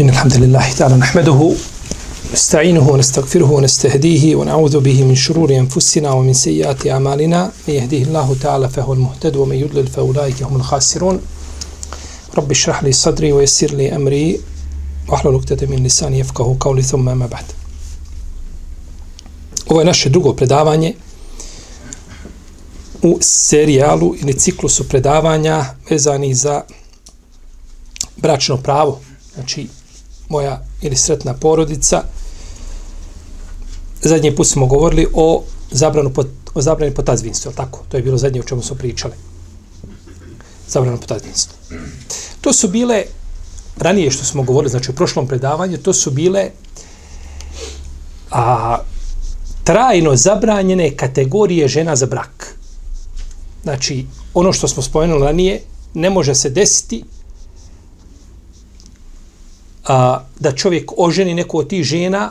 [0.00, 1.52] إن الحمد لله تعالى نحمده
[2.32, 7.52] نستعينه ونستغفره ونستهديه ونعوذ به من شرور أنفسنا ومن سيئات أعمالنا.
[7.68, 11.20] من يهديه الله تعالى فهو المهتد ومن يضلل فأولئك هم الخاسرون.
[12.36, 14.40] رب اشرح لي صدري ويسر لي أمري
[15.08, 17.44] واحلل عقدة من lisani يفقهوا قولي ثم ما بعد.
[19.66, 20.94] Ovo je naše drugo predavanje
[23.02, 26.62] u serijalu ili ciklusu predavanja vezani za
[28.16, 29.00] bračno pravo.
[29.34, 29.68] Znači,
[30.28, 32.02] moja ili sretna porodica.
[34.02, 37.84] Zadnji put smo govorili o zabranu pot, o zabrani potazvinstva, tako?
[37.88, 39.14] To je bilo zadnje o čemu smo pričali.
[40.68, 41.54] Zabranu potazvinstva.
[42.40, 43.04] To su bile
[43.76, 46.50] ranije što smo govorili, znači u prošlom predavanju, to su bile
[48.30, 48.78] a,
[49.64, 52.56] trajno zabranjene kategorije žena za brak.
[53.62, 55.62] Znači, ono što smo spomenuli ranije,
[55.94, 57.04] ne može se desiti
[59.84, 62.30] a, da čovjek oženi neku od tih žena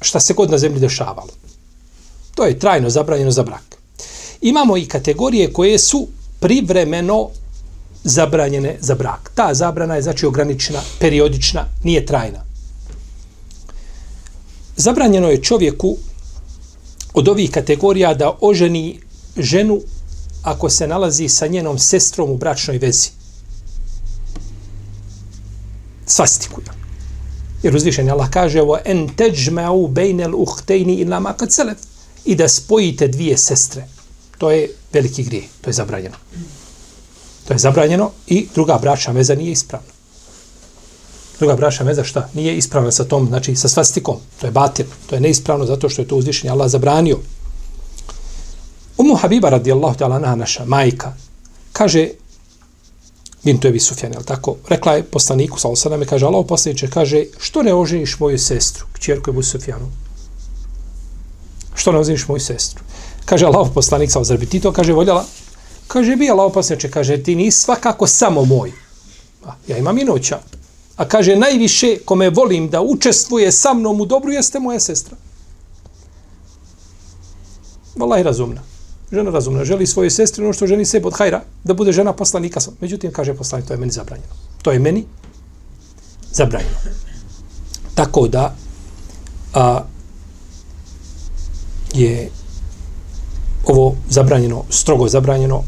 [0.00, 1.28] šta se god na zemlji dešavalo.
[2.34, 3.76] To je trajno zabranjeno za brak.
[4.40, 6.08] Imamo i kategorije koje su
[6.40, 7.28] privremeno
[8.04, 9.30] zabranjene za brak.
[9.34, 12.44] Ta zabrana je znači ograničena, periodična, nije trajna.
[14.76, 15.96] Zabranjeno je čovjeku
[17.14, 19.00] od ovih kategorija da oženi
[19.36, 19.80] ženu
[20.42, 23.19] ako se nalazi sa njenom sestrom u bračnoj vezi
[26.10, 26.60] svastiku.
[27.62, 31.78] Jer uzvišen Allah kaže ovo en teđme'u bejnel uhtejni ila makad selef
[32.24, 33.86] i da spojite dvije sestre.
[34.38, 35.44] To je veliki grije.
[35.60, 36.16] To je zabranjeno.
[37.48, 39.88] To je zabranjeno i druga bračna veza nije ispravna.
[41.38, 42.28] Druga bračna veza šta?
[42.34, 44.16] Nije ispravna sa tom, znači sa svastikom.
[44.40, 44.86] To je batir.
[45.06, 47.18] To je neispravno zato što je to uzvišenje Allah zabranio.
[48.96, 51.14] Umu Habiba radijallahu ta'ala naša majka
[51.72, 52.08] kaže
[53.44, 54.56] Bintu Ebi Sufjan, jel tako?
[54.68, 59.30] Rekla je poslaniku, sa osadame, kaže, Allah poslaniče, kaže, što ne oženiš moju sestru, kćerku
[59.30, 59.88] Ebu Sufjanu?
[61.74, 62.84] Što ne oženiš moju sestru?
[63.24, 65.24] Kaže, Allah poslanik, sa osadame, ti to, kaže, voljela?
[65.88, 68.72] Kaže, bi Allah poslaniče, kaže, ti nisi svakako samo moj.
[69.44, 70.38] A, ja imam i noća.
[70.96, 75.16] A kaže, najviše kome volim da učestvuje sa mnom u dobru jeste moja sestra.
[77.96, 78.69] Wallahi razumna
[79.12, 82.60] žena razumna, želi svoje sestre ono što ženi sebe od hajra, da bude žena poslanika.
[82.80, 84.32] Međutim, kaže poslanik, to je meni zabranjeno.
[84.62, 85.04] To je meni
[86.32, 86.76] zabranjeno.
[87.94, 88.54] Tako da
[89.54, 89.84] a,
[91.94, 92.30] je
[93.66, 95.62] ovo zabranjeno, strogo zabranjeno,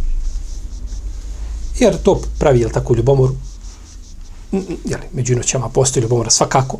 [1.79, 3.31] jer to pravi, jel tako, ljubomor,
[4.85, 6.79] jeli, među inoćama postoji ljubomora svakako,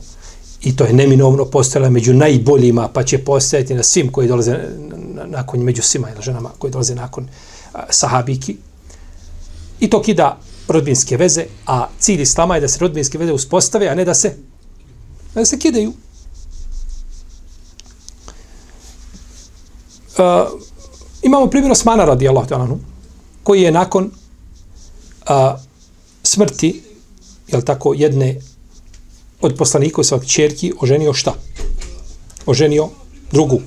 [0.63, 4.59] i to je neminovno postala među najboljima, pa će postajati na svim koji dolaze
[5.27, 7.29] nakon, među svima ili ženama koji dolaze nakon
[7.73, 8.57] a, sahabiki.
[9.81, 13.95] I to kida rodbinske veze, a cilj islama je da se rodbinske veze uspostave, a
[13.95, 14.37] ne da se
[15.35, 15.93] da se kidaju.
[20.19, 20.61] Uh,
[21.23, 22.47] imamo primjer Osmana radi Allah
[23.43, 24.11] koji je nakon
[25.27, 25.57] a,
[26.23, 26.83] smrti
[27.49, 28.41] jel tako, jedne
[29.43, 31.35] od poslanika i svak čerki oženio šta?
[32.47, 32.89] Oženio
[33.33, 33.61] drugu.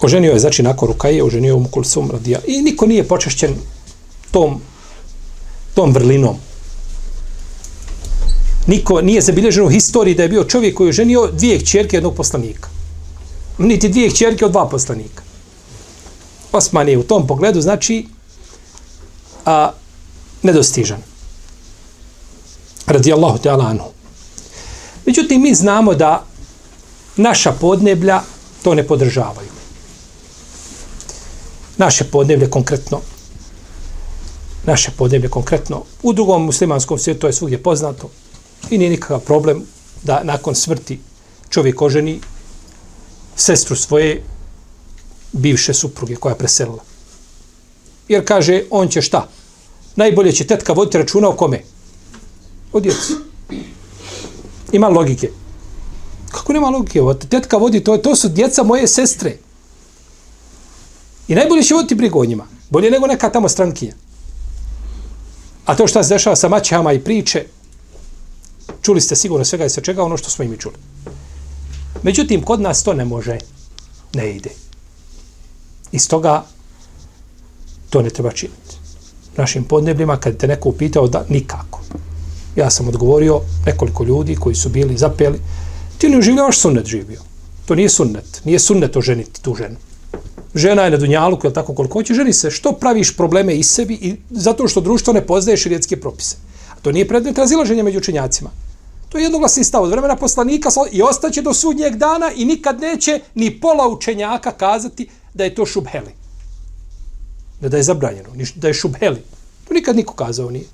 [0.00, 2.40] Oženio je, znači, nakon Rukaje, oženio mu Kulsum radija.
[2.46, 3.54] I niko nije počešćen
[4.30, 4.60] tom,
[5.74, 6.36] tom vrlinom.
[8.66, 12.14] Niko nije zabilježen u historiji da je bio čovjek koji je oženio dvije čerke jednog
[12.14, 12.68] poslanika.
[13.58, 15.22] Niti dvije čerke od dva poslanika.
[16.52, 18.06] Osman je u tom pogledu, znači,
[19.44, 19.72] a,
[20.44, 21.02] nedostižan.
[22.86, 23.84] Radi Allahu te alanu.
[25.06, 26.24] Međutim, mi znamo da
[27.16, 28.22] naša podneblja
[28.62, 29.48] to ne podržavaju.
[31.76, 33.00] Naše podneblje konkretno
[34.66, 38.10] naše podneblje konkretno u drugom muslimanskom svijetu to je svugdje poznato
[38.70, 39.62] i nije nikakav problem
[40.02, 41.00] da nakon smrti
[41.50, 42.20] čovjek oženi
[43.36, 44.22] sestru svoje
[45.32, 46.82] bivše supruge koja je preselila.
[48.08, 49.28] Jer kaže, on će šta?
[49.96, 51.62] Najbolje će tetka voditi računa o kome?
[52.72, 53.12] O djeci.
[54.72, 55.30] Ima logike.
[56.30, 57.02] Kako nema logike?
[57.02, 59.36] O, tetka vodi, to, to su djeca moje sestre.
[61.28, 62.46] I najbolje će voditi brigu o njima.
[62.70, 63.94] Bolje nego neka tamo strankinja.
[65.64, 67.46] A to što se dešava sa maćama i priče,
[68.82, 70.74] čuli ste sigurno svega i sa čega ono što smo i mi čuli.
[72.02, 73.38] Međutim, kod nas to ne može,
[74.14, 74.50] ne ide.
[75.92, 76.44] Iz toga
[77.90, 78.63] to ne treba činiti.
[79.36, 81.80] Našim podnebljima, kad te neko upitao, da nikako.
[82.56, 85.40] Ja sam odgovorio nekoliko ljudi koji su bili zapeli,
[85.98, 87.20] ti ne uživljavaš sunnet živio.
[87.66, 88.40] To nije sunnet.
[88.44, 89.76] Nije sunnet oženiti tu ženu.
[90.54, 92.50] Žena je na dunjalu, je tako koliko hoće, ženi se.
[92.50, 96.36] Što praviš probleme i sebi i zato što društvo ne poznaje širijetske propise.
[96.70, 98.50] A to nije predmet razilaženja među učenjacima.
[99.08, 103.20] To je jednoglasni stav od vremena poslanika i ostaće do sudnjeg dana i nikad neće
[103.34, 106.23] ni pola učenjaka kazati da je to šubheli.
[107.60, 109.22] Da, da je zabranjeno, da je šubheli.
[109.68, 110.64] To nikad niko kazao nije.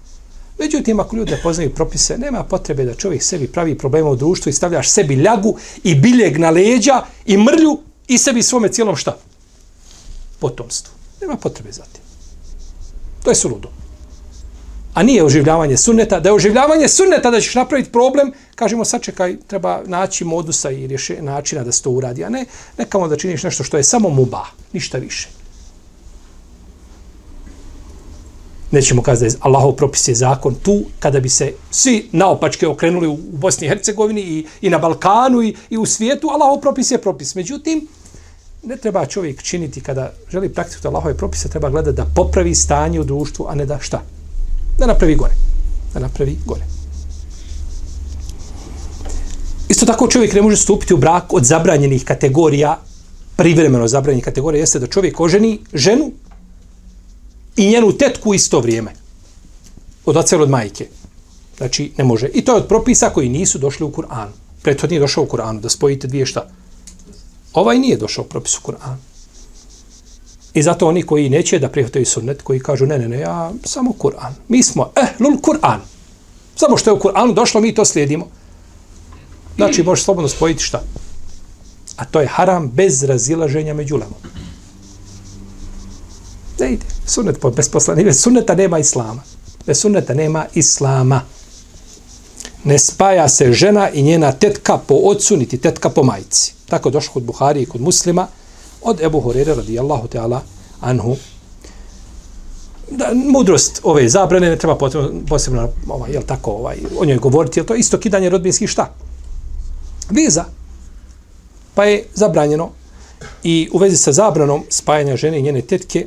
[0.59, 4.51] Međutim, ako ljudi ne poznaju propise, nema potrebe da čovjek sebi pravi problema u društvu
[4.51, 7.79] i stavljaš sebi ljagu i biljeg na leđa i mrlju
[8.09, 9.17] i sebi svome cijelom šta?
[10.39, 10.93] Potomstvu.
[11.21, 12.03] Nema potrebe za tim.
[13.25, 13.69] To je suludo.
[14.95, 16.21] A nije oživljavanje sunneta.
[16.21, 21.23] Da je oživljavanje sunneta da ćeš napraviti problem, kažemo sačekaj, treba naći modusa i rješe,
[21.23, 22.25] načina da se to uradi.
[22.25, 22.45] A ne,
[22.79, 25.29] nekamo da činiš nešto što je samo muba, ništa više.
[28.71, 33.09] Nećemo kazati da je Allahov propis je zakon tu, kada bi se svi naopačke okrenuli
[33.09, 36.99] u Bosni i Hercegovini i, i na Balkanu i, i u svijetu, Allahov propis je
[36.99, 37.35] propis.
[37.35, 37.89] Međutim,
[38.63, 43.05] ne treba čovjek činiti kada želi praktikovati Allahove propise, treba gledati da popravi stanje u
[43.05, 44.03] društvu, a ne da šta?
[44.79, 45.35] Da napravi gore.
[45.95, 46.63] Da napravi gore.
[49.69, 52.79] Isto tako čovjek ne može stupiti u brak od zabranjenih kategorija,
[53.37, 56.13] privremeno zabranjenih kategorija, jeste da čovjek oženi ženu
[57.57, 58.93] i njenu tetku isto vrijeme.
[60.05, 60.89] Od oca od majke.
[61.57, 62.29] Znači, ne može.
[62.35, 64.33] I to je od propisa koji nisu došli u Kur'anu.
[64.63, 66.49] Prethodni nije došao u Kur'anu, da spojite dvije šta.
[67.53, 68.97] Ovaj nije došao u propisu Kur'anu.
[70.55, 73.93] I zato oni koji neće da prihvataju sunnet, koji kažu, ne, ne, ne, ja samo
[73.99, 74.33] Kur'an.
[74.49, 75.79] Mi smo, eh, lul Kur'an.
[76.57, 78.27] Samo što je u Kur'anu došlo, mi to slijedimo.
[79.57, 80.83] Znači, može slobodno spojiti šta?
[81.97, 84.19] A to je haram bez razilaženja među lemom.
[86.61, 86.85] Ne ide.
[87.07, 88.05] Sunnet po besposlani.
[88.05, 89.23] Bez sunneta nema islama.
[89.67, 91.23] Bez sunneta nema islama.
[92.65, 96.55] Ne spaja se žena i njena tetka po ocu, niti tetka po majici.
[96.67, 98.27] Tako došlo kod Buhari i kod muslima
[98.83, 100.41] od Ebu Horeira radijallahu ta'ala
[100.81, 101.17] anhu.
[102.91, 104.79] Da, mudrost ove zabrane ne treba
[105.29, 108.95] posebno ovaj, jel tako, ovaj, o njoj govoriti, jel to isto kidanje rodbinskih šta?
[110.11, 110.45] Viza.
[111.75, 112.71] Pa je zabranjeno
[113.43, 116.07] i u vezi sa zabranom spajanja žene i njene tetke,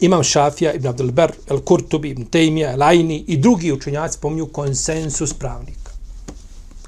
[0.00, 5.34] Imam Šafija, Ibn Abdelber, El Kurtubi, Ibn Tejmija, El Aini i drugi učenjaci pominju konsensus
[5.34, 5.90] pravnika.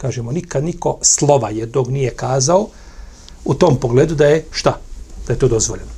[0.00, 2.68] Kažemo, nikad niko slova jednog nije kazao
[3.44, 4.78] u tom pogledu da je šta?
[5.26, 5.90] Da je to dozvoljeno.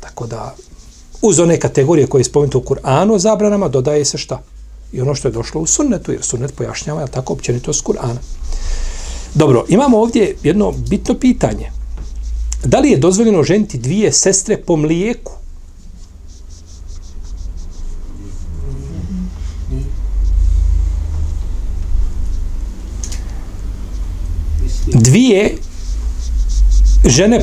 [0.00, 0.54] Tako da,
[1.22, 4.42] uz one kategorije koje je spomenuto u Kur'anu zabranama, dodaje se šta?
[4.92, 8.18] I ono što je došlo u sunnetu, jer sunnet pojašnjava, je tako općenito Kur'ana.
[9.34, 11.70] Dobro, imamo ovdje jedno bitno pitanje.
[12.64, 15.32] Da li je dozvoljeno ženiti dvije sestre po mlijeku?
[24.94, 25.56] Dvije
[27.04, 27.40] žene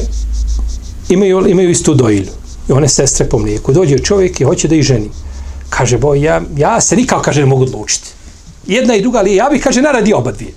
[1.09, 2.31] imaju, imaju istu dojilju.
[2.69, 3.73] I one sestre po mlijeku.
[3.73, 5.09] Dođe čovjek i hoće da ih ženi.
[5.69, 8.07] Kaže, boj, ja, ja se nikako, kaže, ne mogu odlučiti.
[8.67, 10.53] Jedna i druga, ali ja bih, kaže, naradi oba dvije.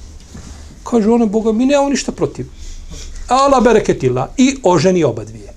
[0.84, 2.46] Kaže, ona, Boga, mi nemamo ništa protiv.
[3.28, 4.30] Ala bereketila.
[4.36, 5.52] I oženi oba dvije.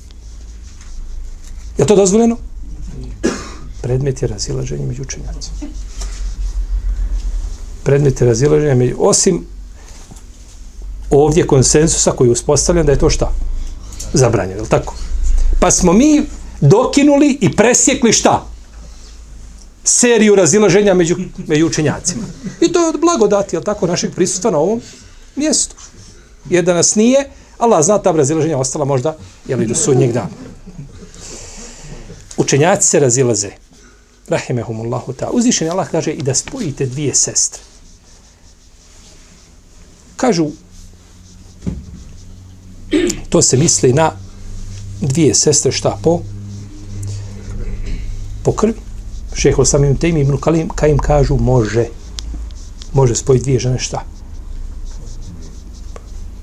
[1.77, 2.37] Je to dozvoljeno?
[3.81, 5.57] Predmet je razilaženje među učenjacima.
[7.83, 8.95] Predmet je razilaženje među...
[8.99, 9.45] Osim
[11.09, 13.31] ovdje konsensusa koji je uspostavljen da je to šta?
[14.13, 14.95] Zabranjeno, je tako?
[15.59, 16.25] Pa smo mi
[16.61, 18.45] dokinuli i presjekli šta?
[19.83, 21.15] Seriju razilaženja među,
[21.47, 22.23] među učenjacima.
[22.61, 24.81] I to je od blagodati, je tako, našeg prisustva na ovom
[25.35, 25.75] mjestu.
[26.49, 30.29] Jer da nas nije, Allah zna ta razilaženja ostala možda, jel, do sudnjeg dana.
[32.37, 33.49] Učenjaci se razilaze.
[34.29, 35.29] Rahimehumullahu ta.
[35.29, 37.61] Uzvišen Allah kaže i da spojite dvije sestre.
[40.15, 40.49] Kažu
[43.29, 44.11] to se misli na
[45.01, 46.21] dvije sestre šta po?
[48.43, 48.73] Po krvi?
[49.33, 51.85] Šeho samim tem ibn Kalim ka im kažu može.
[52.93, 54.03] Može spojiti dvije žene šta?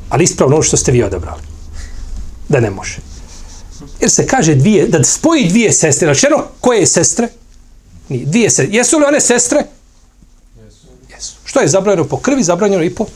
[0.08, 1.42] Ali ispravno ono što ste vi odabrali
[2.48, 2.98] da ne može.
[4.00, 7.28] Jer se kaže dvije da spoji dvije sestre znači jedno koje sestre?
[8.08, 8.76] Nije, dvije sestre.
[8.76, 9.66] Jesu li one sestre?
[11.14, 11.36] Jesu.
[11.44, 13.06] Što je zabranjeno po krvi zabranjeno i po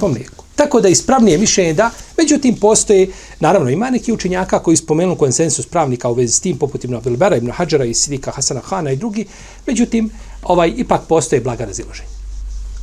[0.00, 0.44] po mlijeku.
[0.58, 3.08] Tako da ispravnije mišljenje da, međutim postoje,
[3.40, 7.36] naravno ima neki učinjaka koji spomenu konsensus pravnika u vezi s tim, poput Ibn Abdelbera,
[7.36, 9.26] Ibn Hadžara i Sidika Hasana Hana i drugi,
[9.66, 10.10] međutim,
[10.42, 12.08] ovaj ipak postoje blaga razilaženja.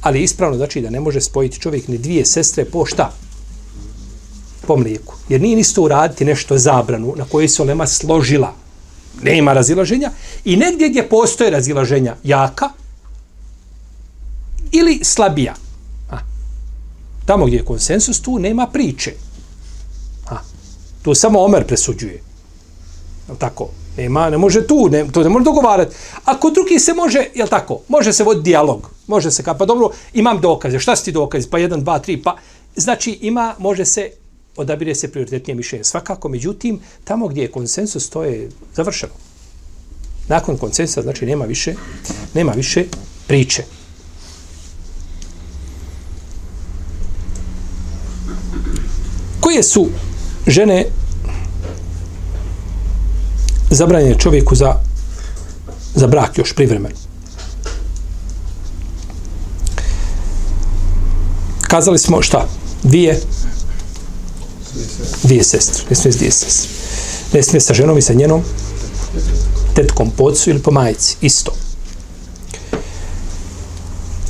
[0.01, 3.12] Ali ispravno znači da ne može spojiti čovjek ni dvije sestre po šta?
[4.67, 5.15] Po mlijeku.
[5.29, 8.53] Jer nije isto uraditi nešto zabranu na kojoj se olema složila.
[9.24, 10.12] Nema razilaženja.
[10.46, 12.70] I negdje gdje postoje razilaženja jaka
[14.72, 15.65] ili slabija.
[17.25, 19.13] Tamo gdje je konsensus, tu nema priče.
[20.29, 20.38] A,
[21.01, 22.22] tu samo Omer presuđuje.
[23.38, 25.96] Tako, nema, ne može tu, ne, to ne može dogovarati.
[26.25, 28.89] A kod drugih se može, je tako, može se voditi dijalog.
[29.08, 30.79] Može se, ka, pa dobro, imam dokaze.
[30.79, 31.50] Šta su ti dokaze?
[31.50, 32.36] Pa jedan, dva, tri, pa...
[32.75, 34.12] Znači, ima, može se,
[34.55, 35.84] odabire se prioritetnije mišljenje.
[35.84, 39.13] Svakako, međutim, tamo gdje je konsensus, to je završeno.
[40.27, 41.74] Nakon konsensusa, znači, nema više,
[42.34, 42.86] nema više
[43.27, 43.63] priče.
[49.46, 49.88] Koje su
[50.48, 50.86] žene
[53.70, 54.75] zabranjene čovjeku za,
[55.96, 56.96] za brak još privremeno?
[61.62, 62.48] Kazali smo šta?
[62.84, 63.22] Dvije?
[65.24, 65.84] Dvije sestre.
[65.90, 66.70] Ne smije s dvije sestre.
[67.34, 68.42] Ne smije sa ženom i sa njenom
[69.75, 71.16] tetkom pocu ili po majici.
[71.22, 71.52] Isto.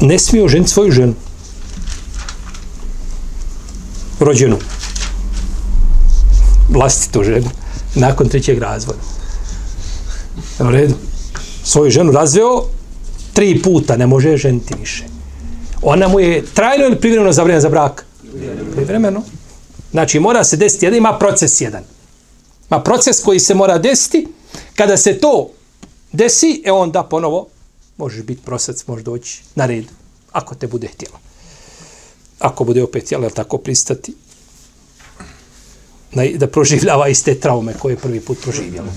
[0.01, 1.13] Ne smije oženiti svoju ženu.
[4.19, 4.57] Rođenu
[6.69, 7.50] vlastitu ženu
[7.95, 9.00] nakon trećeg razvoda.
[10.60, 10.95] U redu.
[11.63, 12.63] Svoju ženu razveo
[13.34, 15.03] tri puta, ne može ženiti više.
[15.81, 18.05] Ona mu je trajno ili privremeno zabranjena za brak?
[18.75, 19.24] Privremeno.
[19.91, 21.84] Znači, mora se desiti jedan, ima proces jedan.
[22.69, 24.27] Ma proces koji se mora desiti.
[24.75, 25.50] Kada se to
[26.12, 27.48] desi, e onda ponovo
[27.98, 29.86] možeš biti prosac, možeš doći na red,
[30.31, 31.19] ako te bude htjela.
[32.39, 34.13] Ako bude opet htjela, tako pristati,
[36.15, 38.88] da, da proživljava iste traume koje je prvi put proživjela.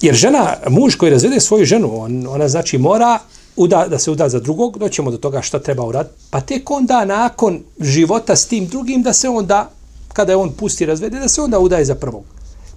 [0.00, 3.18] Jer žena, muž koji razvede svoju ženu, on, ona znači mora
[3.56, 7.04] uda, da se uda za drugog, doćemo do toga šta treba uraditi, pa tek onda
[7.04, 9.70] nakon života s tim drugim da se onda,
[10.12, 12.24] kada je on pusti razvede, da se onda udaje za prvog.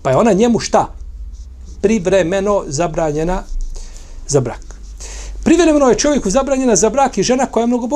[0.01, 0.87] Pa je ona njemu šta?
[1.81, 3.43] Privremeno zabranjena
[4.27, 4.75] za brak.
[5.43, 7.87] Privremeno je čovjeku zabranjena za brak i žena koja je mnogo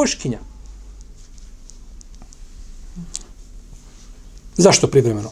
[4.58, 5.32] Zašto privremeno?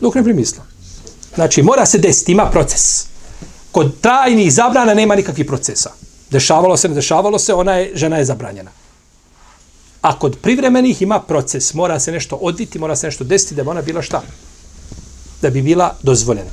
[0.00, 0.64] Dok ne primisla.
[1.34, 3.06] Znači, mora se desiti, ima proces.
[3.72, 5.90] Kod trajnih zabrana nema nikakvih procesa.
[6.30, 8.70] Dešavalo se, ne dešavalo se, ona je, žena je zabranjena.
[10.02, 11.74] A kod privremenih ima proces.
[11.74, 14.22] Mora se nešto odviti, mora se nešto desiti da bi ona bila šta?
[15.42, 16.50] Da bi bila dozvoljena.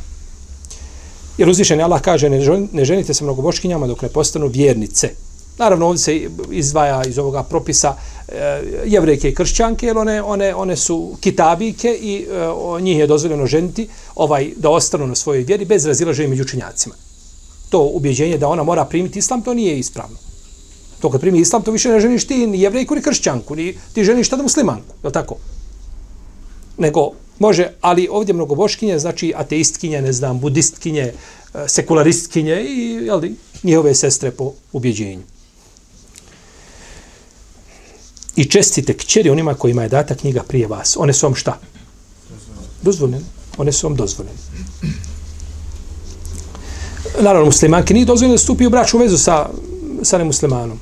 [1.38, 2.30] Jer uzvišen Allah kaže,
[2.72, 5.10] ne ženite se mnogoboškinjama dok ne postanu vjernice.
[5.58, 7.96] Naravno, ovdje se izdvaja iz ovoga propisa
[8.28, 13.08] e, jevrejke i kršćanke, jer one, one, one su kitabike i e, o, njih je
[13.08, 16.96] dozvoljeno ženiti ovaj, da ostanu na svojoj vjeri bez razilaženja među učinjacima.
[17.70, 20.18] To ubjeđenje da ona mora primiti islam, to nije ispravno.
[21.00, 24.04] To kad primi islam, to više ne ženiš ti ni jevrejku ni kršćanku, ni ti
[24.04, 25.36] ženiš tada muslimanku, je tako?
[26.78, 31.14] Nego, može, ali ovdje mnogo boškinje, znači ateistkinje, ne znam, budistkinje,
[31.54, 33.22] eh, sekularistkinje i jel,
[33.64, 35.37] njihove sestre po ubjeđenju
[38.38, 40.98] i čestite kćeri onima kojima je data knjiga prije vas.
[41.00, 41.60] One su vam šta?
[42.82, 43.26] Dozvoljene.
[43.58, 44.38] One su vam dozvoljene.
[47.20, 49.50] Naravno, muslimanke nije dozvoljeno da stupi u bračnu vezu sa,
[50.04, 50.80] sa nemuslimanom.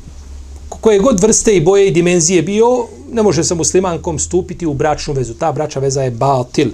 [0.69, 5.13] Koje god vrste i boje i dimenzije bio, ne može sa muslimankom stupiti u bračnu
[5.13, 5.33] vezu.
[5.33, 6.71] Ta bračna veza je batil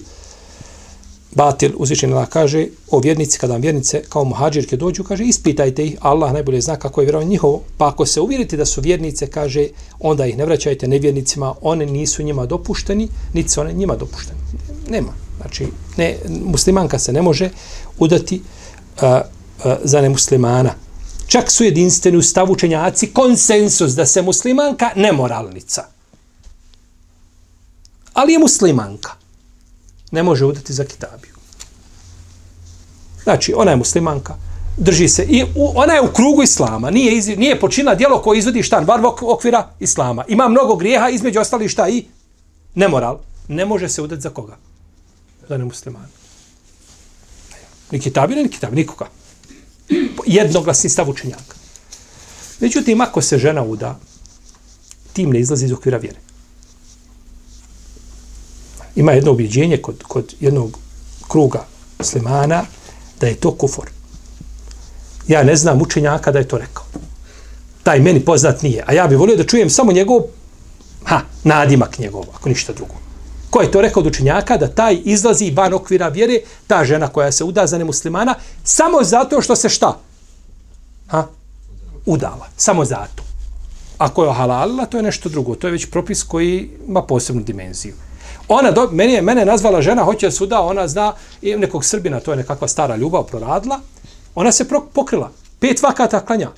[1.36, 5.98] batil uzvišen Allah kaže o vjernici kada vam vjernice kao muhađirke dođu kaže ispitajte ih
[6.00, 7.62] Allah najbolje zna kako je vjerovanje njihovo.
[7.78, 9.68] Pa ako se uvjerite da su vjernice kaže
[10.00, 14.40] onda ih ne vraćajte nevjernicima one nisu njima dopušteni niti su one njima dopušteni.
[14.90, 15.14] Nema.
[15.42, 17.50] Znači ne, muslimanka se ne može
[18.00, 18.42] udati
[19.02, 19.22] a,
[19.64, 20.74] a, za nemuslimana.
[21.28, 25.86] Čak su jedinstveni u stavu učenjaci konsensus da se muslimanka nemoralnica.
[28.14, 29.21] Ali je muslimanka
[30.12, 31.34] ne može udati za kitabiju.
[33.24, 34.36] Znači, ona je muslimanka,
[34.78, 38.40] drži se, i u, ona je u krugu islama, nije, iz, nije počinila djelo koje
[38.40, 40.26] izvodi štan, bar okvira islama.
[40.28, 42.06] Ima mnogo grijeha, između ostali šta i
[42.76, 43.20] nemoral.
[43.48, 44.58] Ne može se udati za koga?
[45.50, 46.08] Za nemuslimana.
[47.92, 49.08] Ni kitabiju, ni kitabiju, nikoga.
[50.26, 51.56] Jednoglasni stav učenjaka.
[52.60, 54.00] Međutim, ako se žena uda,
[55.14, 56.31] tim ne izlazi iz okvira vjere
[58.96, 60.78] ima jedno objeđenje kod, kod jednog
[61.28, 61.66] kruga
[62.00, 62.64] muslimana
[63.20, 63.90] da je to kufor.
[65.28, 66.84] Ja ne znam učenjaka da je to rekao.
[67.84, 68.84] Taj meni poznat nije.
[68.88, 70.22] A ja bih volio da čujem samo njegov
[71.06, 72.94] Ha, nadimak njegov, ako ništa drugo.
[73.50, 77.32] Ko je to rekao od učenjaka da taj izlazi van okvira vjere, ta žena koja
[77.32, 79.98] se uda za nemuslimana, samo zato što se šta?
[81.08, 81.28] Ha?
[82.06, 82.48] Udala.
[82.58, 83.24] Samo zato.
[83.98, 85.56] Ako je ohalalila, to je nešto drugo.
[85.56, 87.94] To je već propis koji ima posebnu dimenziju.
[88.54, 92.32] Ona, do, meni je, mene nazvala žena, hoće suda, ona zna i nekog Srbina, to
[92.32, 93.80] je nekakva stara ljubav, proradila.
[94.36, 95.32] Ona se pro, pokrila.
[95.60, 96.50] Pet vakata klanja.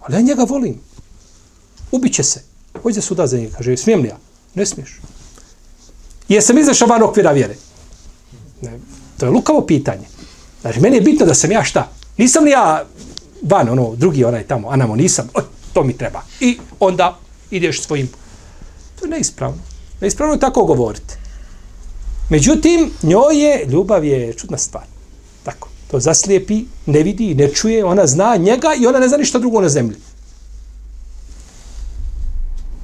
[0.00, 0.80] Ali ja njega volim.
[1.90, 2.42] Ubiće se.
[2.82, 3.56] Hoće da za njega.
[3.56, 4.16] Kaže, smijem li ja?
[4.54, 5.00] Ne smiješ.
[6.28, 7.54] Jesam izašao van okvira vjere?
[8.60, 8.78] Ne,
[9.18, 10.06] to je lukavo pitanje.
[10.60, 11.88] Znači, meni je bitno da sam ja šta?
[12.16, 12.84] Nisam li ja
[13.42, 15.40] van, ono, drugi onaj tamo, anamo, nisam, o,
[15.72, 16.22] to mi treba.
[16.40, 17.18] I onda
[17.50, 18.08] ideš svojim.
[18.98, 19.71] To je neispravno.
[20.02, 21.14] Neispravno je tako govoriti.
[22.28, 24.84] Međutim, njoj je, ljubav je čudna stvar.
[25.42, 29.38] Tako, to zaslijepi, ne vidi, ne čuje, ona zna njega i ona ne zna ništa
[29.38, 29.96] drugo na zemlji.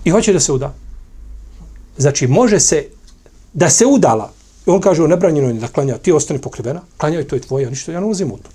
[0.04, 0.74] I hoće da se uda.
[1.98, 2.86] Znači, može se
[3.52, 4.32] da se udala.
[4.66, 7.70] I on kaže, ne nebranjeno je da klanja, ti ostani pokrivena, klanjaj, to je tvoje,
[7.70, 8.50] ništa, ja ne ulazim u to.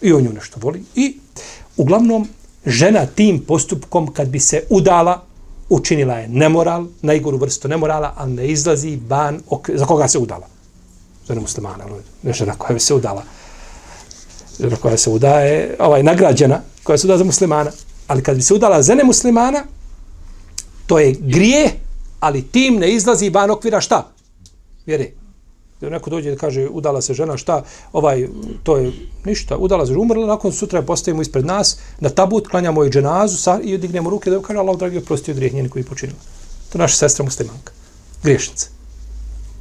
[0.00, 0.82] I on nju nešto voli.
[0.94, 1.18] I,
[1.76, 2.28] uglavnom,
[2.66, 5.29] žena tim postupkom, kad bi se udala,
[5.70, 10.46] učinila je nemoral, najgoru vrstu nemorala, ali ne izlazi van, ok, za koga se udala?
[11.26, 11.84] Za ono, ne muslimana,
[12.22, 13.22] ne žena koja se udala.
[14.60, 17.70] Žena koja se udaje, ovaj, nagrađena, koja se udala za muslimana.
[18.06, 19.64] Ali kad bi se udala za nemuslimana,
[20.86, 21.70] to je grije,
[22.20, 24.12] ali tim ne izlazi van okvira šta?
[24.86, 25.19] Vjeri.
[25.80, 28.28] Da neko dođe i kaže udala se žena šta, ovaj,
[28.62, 28.92] to je
[29.24, 33.60] ništa, udala se, umrla, nakon sutra postavimo ispred nas, na tabut klanjamo i dženazu sa,
[33.62, 36.18] i dignemo ruke da kaže Allah dragi oprosti od grijeh njeni koji počinila.
[36.72, 37.72] To je naša sestra muslimanka.
[38.22, 38.68] Griješnica.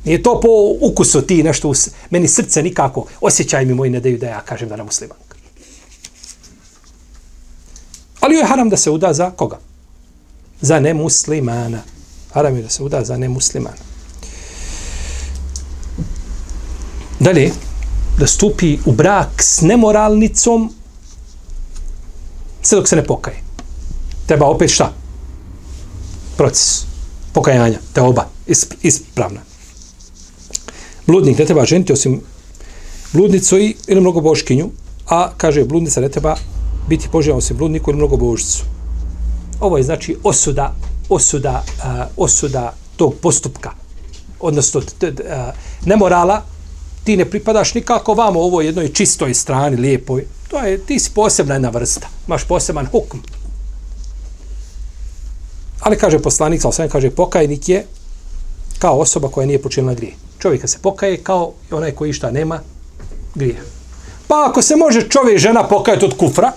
[0.03, 0.49] Nije to po
[0.81, 4.69] ukusu ti nešto, us, meni srce nikako, osjećaj mi moji ne daju da ja kažem
[4.69, 5.35] da na muslimanka.
[8.19, 9.59] Ali je haram da se uda za koga?
[10.61, 11.81] Za nemuslimana.
[12.31, 13.88] Haram je da se uda za nemuslimana.
[17.19, 17.51] Dalje,
[18.17, 20.73] da stupi u brak s nemoralnicom
[22.61, 23.37] sve dok se ne pokaje.
[24.25, 24.93] Treba opet šta?
[26.37, 26.85] Proces
[27.33, 28.27] pokajanja, te oba,
[28.81, 29.41] ispravna.
[31.07, 32.21] Bludnik ne treba ženiti osim
[33.13, 34.69] bludnicu i ili mnogo boškinju,
[35.07, 36.35] a kaže bludnica ne treba
[36.89, 38.63] biti poželjan osim bludniku ili mnogo božicu.
[39.59, 40.75] Ovo je znači osuda
[41.09, 43.71] osuda, uh, osuda tog postupka.
[44.39, 45.55] Odnosno, t, t, uh,
[45.85, 46.41] nemorala,
[47.03, 50.25] ti ne pripadaš nikako vamo ovoj jednoj čistoj strani, lijepoj.
[50.47, 52.07] To je, ti si posebna jedna vrsta.
[52.27, 53.17] Imaš poseban hukm.
[55.79, 57.85] Ali kaže poslanik, ali sam kaže, pokajnik je
[58.79, 60.13] kao osoba koja nije počinila grije.
[60.39, 62.59] Čovjeka se pokaje kao onaj koji šta nema
[63.35, 63.63] grije.
[64.27, 66.51] Pa ako se može čovjek i žena pokajati od kufra,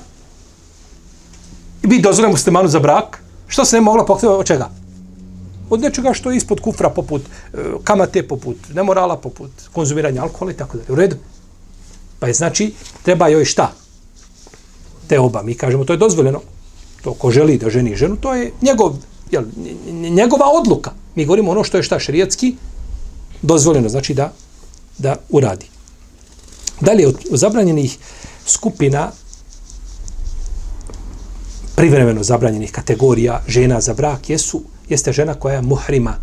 [1.83, 4.71] i biti dozvoljen muslimanu za brak, Što se ne mogla pokajati od čega?
[5.73, 10.55] Od nečega što je ispod kufra, poput e, kamate, poput nemorala, poput konzumiranja alkohola i
[10.55, 10.93] tako dalje.
[10.93, 11.17] U redu?
[12.19, 13.73] Pa je znači, treba joj šta?
[15.07, 15.43] Te oba.
[15.43, 16.41] Mi kažemo, to je dozvoljeno.
[17.03, 18.97] To ko želi da ženi ženu, to je njegov,
[19.31, 19.45] jel,
[19.91, 20.93] njegova odluka.
[21.15, 22.55] Mi govorimo ono što je šta šerijatski
[23.43, 24.33] dozvoljeno, znači da,
[24.99, 25.67] da uradi.
[26.81, 27.97] Dalje, od zabranjenih
[28.47, 29.11] skupina
[31.77, 36.15] privremeno zabranjenih kategorija žena za brak jesu, jeste žena koja je muhrima,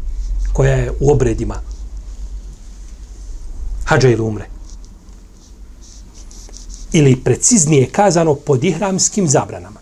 [0.54, 1.62] koja je u obredima.
[3.86, 4.46] Hadža ili umre.
[6.92, 9.80] Ili preciznije kazano pod ihramskim zabranama.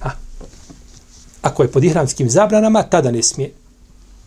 [0.00, 0.10] Ha.
[1.42, 3.52] Ako je pod ihramskim zabranama, tada ne smije.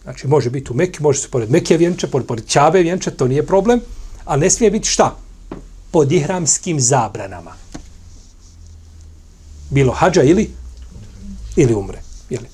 [0.04, 3.28] Znači, može biti u Mekke, može se pored Mekke vjenče, pored, pored Čabe vjenče, to
[3.28, 3.82] nije problem,
[4.26, 5.16] ali ne smije biti šta?
[5.92, 7.52] Pod ihramskim zabranama
[9.70, 10.50] bilo hađa ili
[11.56, 12.02] ili umre.
[12.30, 12.46] Jeli?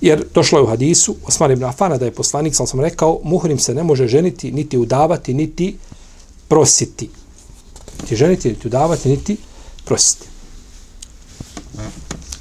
[0.00, 3.58] Jer došlo je u hadisu Osman ibn Afana da je poslanik, sam sam rekao, muhrim
[3.58, 5.76] se ne može ženiti, niti udavati, niti
[6.48, 7.10] prositi.
[8.00, 9.36] Niti ženiti, niti udavati, niti
[9.84, 10.26] prositi.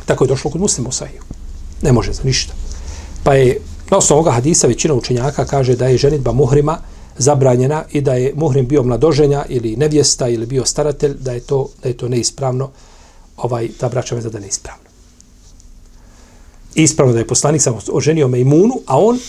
[0.05, 1.21] Tako je došlo kod muslima u sahiju.
[1.81, 2.53] Ne može za ništa.
[3.23, 3.61] Pa je
[3.91, 6.77] na osnovu ovoga hadisa većina učenjaka kaže da je ženitba muhrima
[7.17, 11.69] zabranjena i da je muhrim bio mladoženja ili nevjesta ili bio staratelj, da je to,
[11.83, 12.69] da je to neispravno
[13.37, 14.47] ovaj, ta braća veza da ne
[16.75, 17.13] ispravno.
[17.13, 19.19] Da je poslanik sam oženio Mejmunu, a on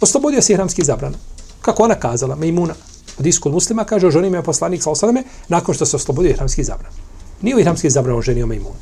[0.00, 1.16] oslobodio se ihramskih zabrana.
[1.62, 2.74] Kako ona kazala, Mejmuna,
[3.18, 6.94] od isku muslima, kaže, oženio me poslanik sa osadame, nakon što se oslobodio ihramskih zabrana.
[7.42, 8.76] Nije u ihramskih zabrana oženio Mejmunu.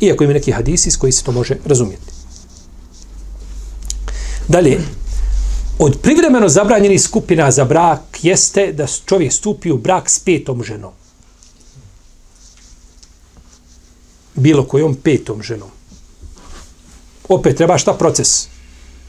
[0.00, 2.12] Iako ima neki hadisi iz koji se to može razumjeti.
[4.48, 4.80] Dalje,
[5.78, 10.92] od privremeno zabranjenih skupina za brak jeste da čovjek stupi u brak s petom ženom.
[14.36, 15.70] bilo kojom petom ženom.
[17.28, 18.48] Opet treba šta proces?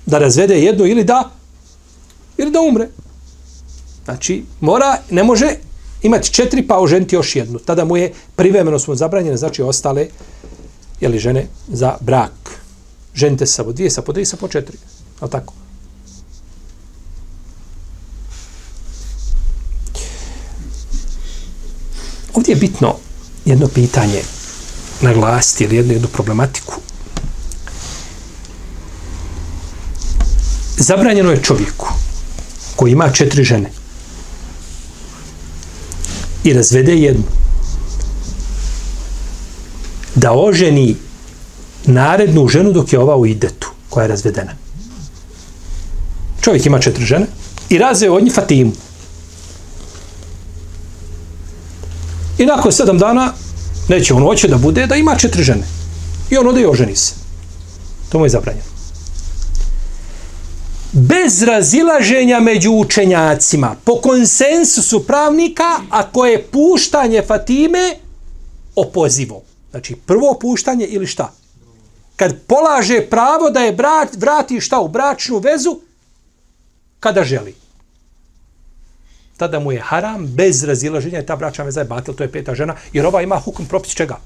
[0.05, 1.31] Da razvede jednu ili da
[2.37, 2.87] ili da umre.
[4.05, 5.55] Znači, mora, ne može
[6.01, 7.59] imati četiri pa oženiti još jednu.
[7.59, 10.07] Tada mu je privremeno smo zabranjene, znači ostale
[11.01, 12.61] jeli, žene za brak.
[13.15, 14.77] Ženite se sa po dvije, sa po dvije, sa po četiri.
[15.19, 15.53] Ali tako?
[22.33, 22.95] Ovdje je bitno
[23.45, 24.21] jedno pitanje
[25.01, 26.73] naglasiti ili jednu, jednu problematiku.
[30.77, 31.87] Zabranjeno je čovjeku
[32.75, 33.71] koji ima četiri žene
[36.43, 37.23] i razvede jednu
[40.15, 40.95] da oženi
[41.85, 44.51] narednu ženu dok je ova u idetu koja je razvedena.
[46.41, 47.25] Čovjek ima četiri žene
[47.69, 48.71] i razveo od njih Fatimu.
[52.37, 53.33] I nakon sedam dana
[53.89, 55.67] neće on hoće da bude da ima četiri žene.
[56.29, 57.13] I on ode i oženi se.
[58.09, 58.76] To mu je zabranjeno.
[60.91, 67.95] Bez razilaženja među učenjacima, po konsensusu pravnika, ako je puštanje Fatime
[68.75, 69.41] opozivo.
[69.71, 71.33] Znači, prvo puštanje ili šta?
[72.15, 75.79] Kad polaže pravo da je brat, vrati šta u bračnu vezu,
[76.99, 77.55] kada želi
[79.37, 82.75] tada mu je haram bez razilaženja ta bračna veza je batil, to je peta žena,
[82.93, 84.17] jer ova ima hukum propis čega?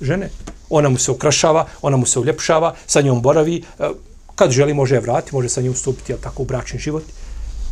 [0.00, 0.30] Žene.
[0.70, 3.62] Ona mu se ukrašava, ona mu se uljepšava, sa njom boravi,
[4.40, 7.04] kad želi može je vratiti, može sa njom stupiti, jel tako, u bračni život.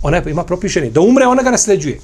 [0.03, 0.91] Ona ima propisani.
[0.91, 2.01] Da umre, ona ga nasljeđuje.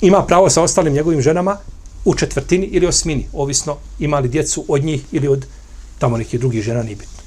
[0.00, 1.56] Ima pravo sa ostalim njegovim ženama
[2.04, 5.46] u četvrtini ili osmini, ovisno ima li djecu od njih ili od
[5.98, 7.20] tamo nekih drugih žena, nije bitno.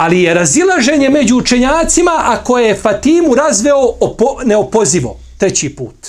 [0.00, 6.08] ali je razilaženje među učenjacima ako je Fatimu razveo opo, neopozivo treći put.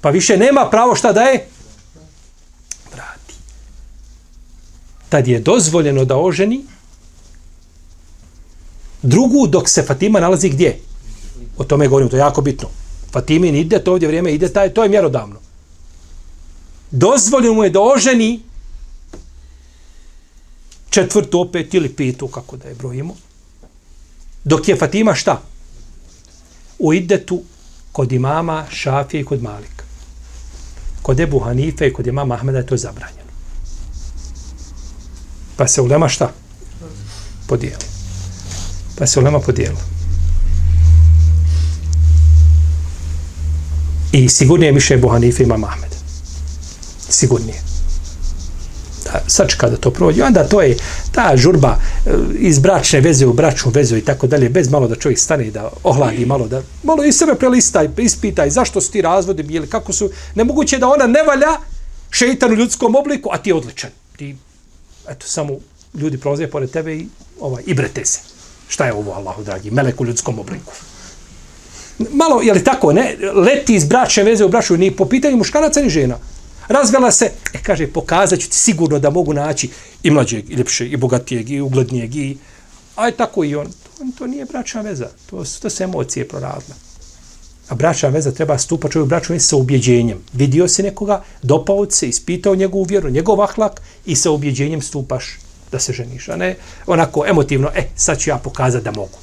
[0.00, 1.46] Pa više nema pravo šta da je?
[5.08, 6.64] Tad je dozvoljeno da oženi
[9.02, 10.78] drugu dok se Fatima nalazi gdje?
[11.56, 12.68] O tome govorim, to je jako bitno.
[13.12, 15.36] Fatimin ide, to ovdje vrijeme ide, taj, to je mjerodavno.
[16.90, 18.40] Dozvoljeno mu je da oženi
[20.90, 23.16] četvrtu opet ili petu, kako da je brojimo.
[24.44, 25.42] Dok je Fatima šta?
[26.78, 27.42] U idetu
[27.92, 29.84] kod imama Šafije i kod Malika.
[31.02, 33.27] Kod Ebu Hanife i kod imama Ahmeda je to zabranjeno.
[35.58, 36.32] Pa se ulema šta?
[37.46, 37.84] Podijeli.
[38.98, 39.76] Pa se ulema podijeli.
[44.12, 45.74] I sigurnije više Ebu Hanife i imama
[47.08, 47.62] Sigurnije
[49.04, 50.22] da sačeka da to prođe.
[50.22, 50.76] Onda to je
[51.12, 54.94] ta žurba e, iz bračne veze u bračnu vezu i tako dalje, bez malo da
[54.94, 59.02] čovjek stane i da ohladi malo, da malo i sebe prelistaj, ispitaj zašto su ti
[59.02, 61.58] razvodi bili, kako su, nemoguće da ona ne valja
[62.10, 63.90] šeitan u ljudskom obliku, a ti je odličan.
[64.16, 64.36] Ti,
[65.10, 65.58] eto, samo
[65.94, 67.06] ljudi prolaze pored tebe i,
[67.40, 68.20] ovaj, i brete se.
[68.68, 70.72] Šta je ovo, Allahu dragi, melek u ljudskom obliku?
[71.98, 75.80] Malo, je li tako, ne, leti iz bračne veze u bračnu, ni po pitanju muškaraca
[75.80, 76.18] ni žena.
[76.68, 79.70] Razvela se, e, kaže, pokazat ću ti sigurno da mogu naći
[80.02, 82.38] i mlađeg, i ljepšeg, i bogatijeg, i uglednijeg, i...
[82.96, 83.66] Aj tako i on.
[83.66, 86.87] To, to nije bračna veza, to, to se emocije proradile.
[87.68, 90.18] A bračna veza treba stupa čovjek bračnu vezu sa ubjeđenjem.
[90.32, 95.38] Vidio se nekoga, dopao se, ispitao njegovu vjeru, njegov ahlak i sa ubjeđenjem stupaš
[95.72, 96.28] da se ženiš.
[96.28, 99.18] A ne onako emotivno, e, sad ću ja pokazati da mogu.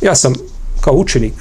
[0.00, 0.34] Ja sam
[0.80, 1.34] kao učenik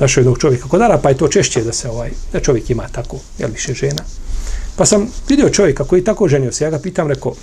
[0.00, 2.88] našeg jednog čovjeka kod Arapa, pa je to češće da se ovaj, da čovjek ima
[2.92, 4.02] tako, jel više žena.
[4.76, 7.34] Pa sam vidio čovjeka koji tako ženio se, ja ga pitam, rekao,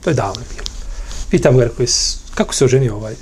[0.00, 0.73] to je davno bilo.
[1.34, 1.86] Pitam ga, rekao,
[2.34, 3.14] kako se oženio ovaj?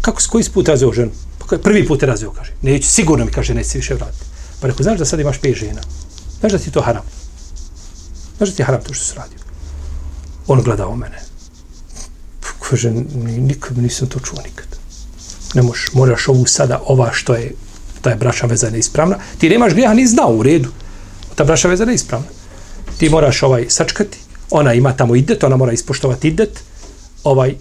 [0.00, 1.10] Kako se koji put razveo ženu?
[1.38, 2.52] Pa prvi put je razveo, kaže.
[2.62, 4.24] Neću, sigurno mi kaže, neće se više vratiti.
[4.60, 5.80] Pa rekao, znaš da sad imaš pet žena?
[6.40, 7.04] Znaš da ti to haram?
[8.36, 9.38] Znaš da ti je haram to što se radio?
[10.46, 11.20] On gleda o mene.
[12.70, 12.90] Kaže,
[13.22, 14.68] nikad nisam to čuo nikad
[15.54, 17.52] ne možeš, moraš ovu sada, ova što je,
[18.00, 20.68] ta je bračna veza neispravna, ti nemaš grijeha ni znao u redu,
[21.34, 22.26] ta bračna veza neispravna.
[22.98, 24.18] Ti moraš ovaj sačkati,
[24.50, 26.60] ona ima tamo idet, ona mora ispoštovati idet,
[27.24, 27.54] ovaj,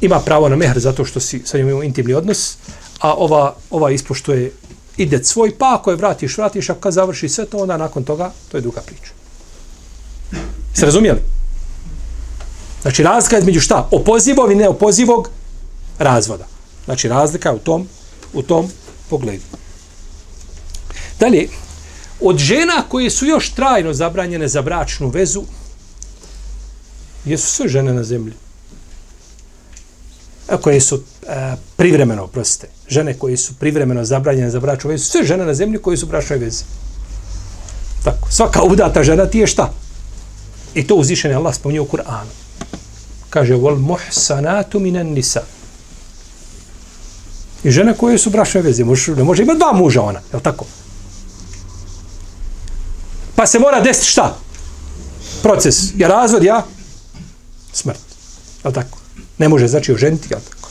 [0.00, 2.56] ima pravo na mehr zato što si sa njom imao intimni odnos,
[3.00, 4.52] a ova, ova ispoštuje
[4.96, 8.32] ide svoj, pa ako je vratiš, vratiš, ako kad završi sve to, onda nakon toga,
[8.50, 9.12] to je druga priča.
[10.74, 11.20] Se razumijeli?
[12.82, 13.88] Znači, razlika između šta?
[13.90, 15.28] Opozivog i neopozivog
[15.98, 16.46] razvoda.
[16.84, 17.88] Znači razlika je u tom
[18.32, 18.68] u tom
[19.10, 19.42] pogledu.
[21.20, 21.48] Dalje,
[22.20, 25.42] od žena koje su još trajno zabranjene za bračnu vezu,
[27.24, 28.32] jesu sve žene na zemlji.
[30.60, 35.46] Koje su e, privremeno, proste, žene koji su privremeno zabranjene za bračnu vezu, sve žene
[35.46, 36.64] na zemlji koje su bračnoj vezi.
[38.04, 39.72] Tako, svaka udata žena ti je šta?
[40.74, 42.32] I to uzvišen je Allah spominje u Kur'anu.
[43.30, 45.42] Kaže, vol muhsanatu minan nisa.
[47.64, 50.42] I žene koje su bračne veze, može, ne može imati dva muža ona, je li
[50.42, 50.64] tako?
[53.36, 54.38] Pa se mora desiti šta?
[55.42, 55.76] Proces.
[55.96, 56.64] Ja razvod, ja?
[57.72, 58.00] Smrt.
[58.64, 59.01] Je li tako?
[59.42, 60.68] Ne može, znači, oženiti, jel tako?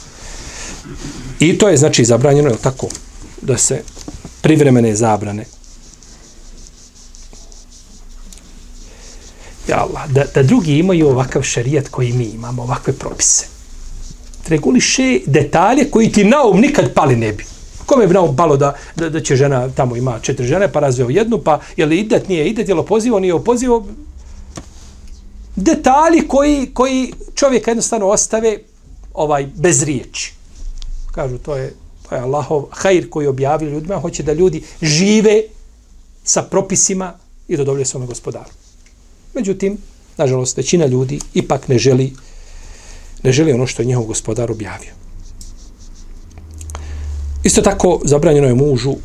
[1.40, 2.88] I to je, znači, zabranjeno, je tako?
[3.42, 3.82] Da se
[4.42, 5.46] privremene zabrane
[9.68, 13.46] Ja Allah, da, da drugi imaju ovakav šarijat koji mi imamo, ovakve propise.
[14.48, 17.46] Reguliše detalje koji ti na um nikad pali ne bi.
[17.86, 20.80] Kome bi na um palo da, da, da će žena, tamo ima četiri žene, pa
[20.80, 23.86] razveo jednu, pa je li idet, nije idet, je li opozivo, nije opozivo.
[25.62, 28.58] Detalji koji, koji čovjek jednostavno ostave
[29.14, 30.34] ovaj bez riječi.
[31.12, 31.74] Kažu, to je,
[32.10, 35.42] to je Allahov hajr koji objavi ljudima, hoće da ljudi žive
[36.24, 37.14] sa propisima
[37.48, 38.50] i da dovolje svome gospodaru.
[39.34, 39.78] Međutim,
[40.18, 42.14] nažalost, većina ljudi ipak ne želi
[43.24, 44.94] ne želi ono što je njihov gospodar objavio.
[47.44, 48.96] Isto tako, zabranjeno je mužu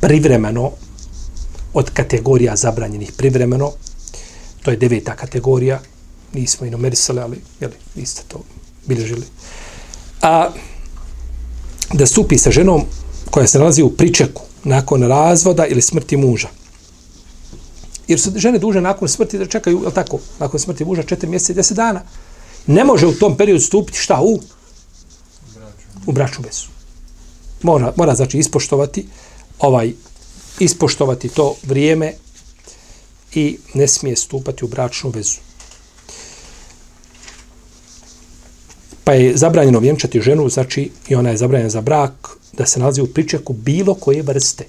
[0.00, 0.70] privremeno
[1.74, 3.72] od kategorija zabranjenih privremeno.
[4.62, 5.80] To je deveta kategorija.
[6.32, 8.40] Nismo i numerisali, ali jeli, vi ste to
[8.86, 9.26] bilježili.
[10.22, 10.50] A
[11.92, 12.84] da stupi sa ženom
[13.30, 16.48] koja se nalazi u pričeku nakon razvoda ili smrti muža.
[18.08, 21.52] Jer su žene duže nakon smrti da čekaju, je tako, nakon smrti muža 4 mjeseca
[21.52, 22.02] i 10 dana.
[22.66, 24.40] Ne može u tom periodu stupiti šta u?
[26.06, 26.68] U bračnu besu.
[27.62, 29.06] Mora, mora znači ispoštovati
[29.58, 29.92] ovaj
[30.58, 32.12] ispoštovati to vrijeme
[33.34, 35.38] i ne smije stupati u bračnu vezu.
[39.04, 43.00] Pa je zabranjeno vjenčati ženu, znači i ona je zabranjena za brak, da se nalazi
[43.00, 44.64] u pričeku bilo koje vrste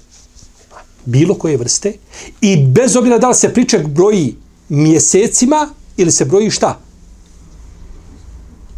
[1.04, 1.92] bilo koje vrste
[2.40, 4.36] i bez obzira da li se priček broji
[4.68, 6.78] mjesecima ili se broji šta?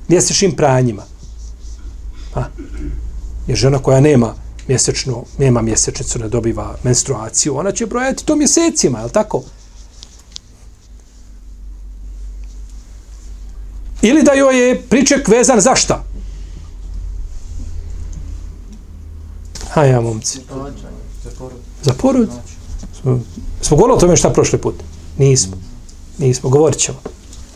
[0.09, 1.03] Mjesečnim pranjima.
[2.35, 2.51] Ha.
[3.47, 4.35] Je žena koja nema
[4.69, 9.43] mjesečno, nema mjesečnicu, ne dobiva menstruaciju, ona će brojati to mjesecima, je li tako?
[14.05, 16.05] Ili da joj je priček vezan za šta?
[19.71, 20.41] Ha, ja, momci.
[21.83, 22.29] Za porod?
[23.01, 23.21] Smo,
[23.63, 24.75] smo govorili o tome šta prošli put?
[25.19, 25.57] Nismo.
[26.19, 26.51] Nismo.
[26.51, 26.99] Govorit ćemo.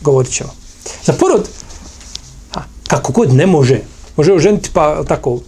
[0.00, 0.50] Govorit ćemo.
[1.04, 1.48] Za porod?
[2.54, 3.80] Ha, kako god ne može.
[4.16, 5.40] Može oženiti pa tako.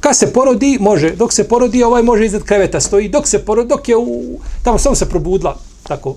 [0.00, 1.10] Kad se porodi, može.
[1.16, 3.08] Dok se porodi, ovaj može iznad kreveta stoji.
[3.08, 4.40] Dok se porodi, dok je u...
[4.62, 5.58] Tamo samo se probudla.
[5.82, 6.16] Tako.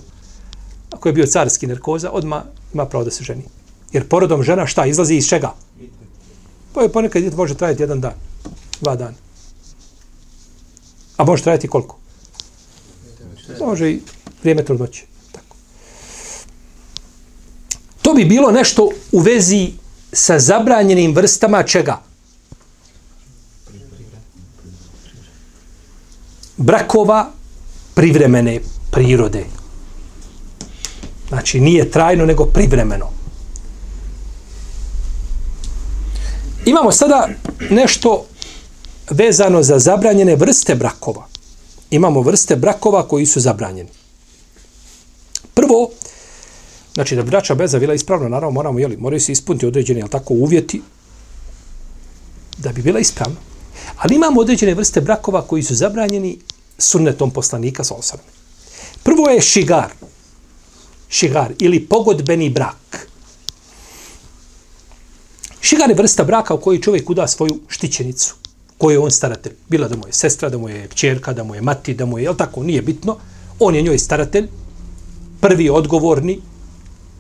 [0.92, 3.44] Ako je bio carski narkoza, odma ima pravo da se ženi.
[3.94, 4.86] Jer porodom žena šta?
[4.86, 5.54] Izlazi iz čega?
[6.74, 8.14] Pa je ponekad može trajati jedan dan.
[8.82, 9.18] Dva dana.
[11.18, 11.98] A može trajati koliko?
[13.60, 14.02] Može i
[14.42, 15.06] vrijeme trudnoće.
[15.32, 15.56] Tako.
[18.02, 19.72] To bi bilo nešto u vezi
[20.12, 22.02] sa zabranjenim vrstama čega?
[26.58, 27.32] Brakova
[27.94, 28.60] privremene
[28.92, 29.46] prirode.
[31.30, 33.21] Znači, nije trajno, nego privremeno.
[36.66, 37.30] Imamo sada
[37.70, 38.26] nešto
[39.10, 41.28] vezano za zabranjene vrste brakova.
[41.90, 43.90] Imamo vrste brakova koji su zabranjeni.
[45.54, 45.90] Prvo,
[46.94, 50.34] znači da braća beza bila ispravna, naravno moramo, jeli, moraju se ispuniti određeni, jel tako,
[50.34, 50.82] uvjeti
[52.58, 53.40] da bi bila ispravna.
[53.98, 56.40] Ali imamo određene vrste brakova koji su zabranjeni
[56.78, 58.20] sunnetom poslanika sa osam.
[59.04, 59.92] Prvo je šigar.
[61.10, 63.08] Šigar ili pogodbeni brak.
[65.62, 68.36] Šigar je vrsta braka u kojoj čovjek uda svoju štićenicu
[68.78, 69.54] koju je on staratelj.
[69.70, 72.18] Bila da mu je sestra, da mu je kćerka, da mu je mati, da mu
[72.18, 73.18] je, jel tako, nije bitno.
[73.60, 74.48] On je njoj staratelj,
[75.42, 76.40] prvi odgovorni,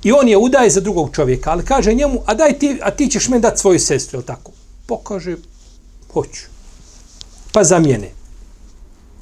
[0.04, 3.08] i on je udaje za drugog čovjeka, ali kaže njemu, a daj ti, a ti
[3.08, 4.51] ćeš meni dati svoju sestru, jel tako?
[4.86, 5.36] Pokaže,
[6.13, 6.41] hoću.
[7.51, 8.12] Pa zamijene.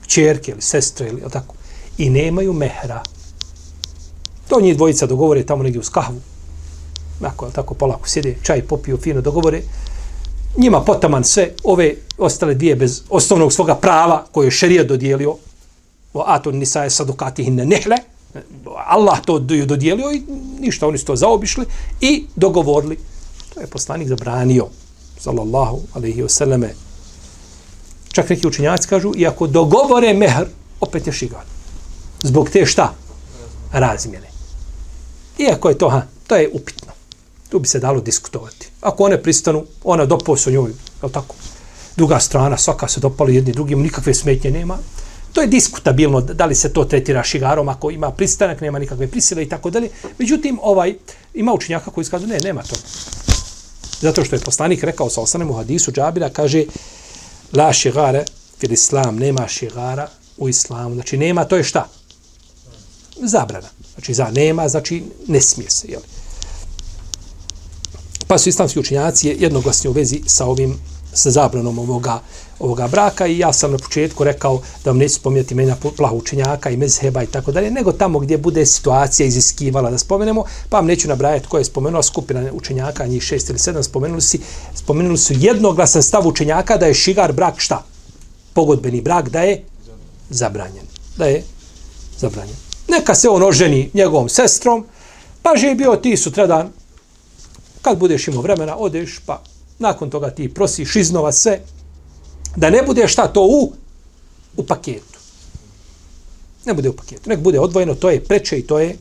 [0.07, 1.55] Čerke ili sestre, ili, jel tako?
[1.97, 3.03] I nemaju mehra.
[4.47, 6.21] To njih dvojica dogovore tamo negdje uz kahvu.
[7.21, 9.61] Ako, jel tako, polako sjede, čaj popiju, fino dogovore
[10.57, 15.35] njima potaman sve ove ostale dvije bez osnovnog svoga prava koje je šerija dodijelio
[16.13, 17.97] o atun nisa je sadukati hinne nehle
[18.75, 20.23] Allah to dodijelio i
[20.59, 21.65] ništa, oni su to zaobišli
[22.01, 22.97] i dogovorili.
[23.53, 24.67] To je poslanik zabranio
[25.19, 26.69] sallallahu alaihi wasallame
[28.11, 30.45] čak neki učinjaci kažu iako dogovore mehr
[30.81, 31.45] opet je šigan
[32.23, 32.93] zbog te šta?
[33.71, 34.29] razmjene
[35.37, 36.78] iako je to, ha, to je upit
[37.49, 38.69] tu bi se dalo diskutovati.
[38.81, 40.71] Ako one pristanu, ona doposu njoj
[41.03, 41.35] Je tako?
[41.97, 44.77] Druga strana, svaka se dopali jedni drugim, nikakve smetnje nema.
[45.33, 49.43] To je diskutabilno da li se to tretira šigarom ako ima pristanak, nema nikakve prisile
[49.43, 49.89] i tako dalje.
[50.17, 50.95] Međutim, ovaj
[51.33, 52.75] ima učinjaka koji iskazuju ne, nema to.
[54.01, 56.65] Zato što je poslanik rekao sa osanem u hadisu Džabira, kaže
[57.53, 58.23] la šigare
[58.59, 60.07] fil islam, nema šigara
[60.37, 60.95] u islamu.
[60.95, 61.87] Znači, nema, to je šta?
[63.15, 63.67] Zabrana.
[63.93, 65.87] Znači, za nema, znači, ne smije se.
[65.87, 66.01] Jel?
[68.29, 70.77] Pa su islamski učenjaci jednoglasni u vezi sa ovim
[71.13, 72.19] sa zabranom ovoga,
[72.59, 76.69] ovoga braka i ja sam na početku rekao da vam neću spominjati imena plahu učenjaka
[76.69, 80.85] i mezheba i tako dalje, nego tamo gdje bude situacija iziskivala da spomenemo, pa vam
[80.85, 84.39] neću nabrajati ko je spomenuo skupina učenjaka, njih šest ili sedam, spomenuli, si,
[84.75, 87.83] spomenuli su jednoglasan stav učenjaka da je šigar brak šta?
[88.53, 89.63] Pogodbeni brak da je
[90.29, 90.85] zabranjen.
[91.17, 91.43] Da je
[92.19, 92.55] zabranjen.
[92.87, 94.85] Neka se on oženi njegovom sestrom,
[95.41, 96.69] pa je bio ti sutradan,
[97.81, 99.41] kad budeš imao vremena, odeš, pa
[99.79, 101.59] nakon toga ti prosiš iznova sve,
[102.55, 103.73] da ne bude šta to u,
[104.57, 105.19] u paketu.
[106.65, 108.97] Ne bude u paketu, nek bude odvojeno, to je preče i to je,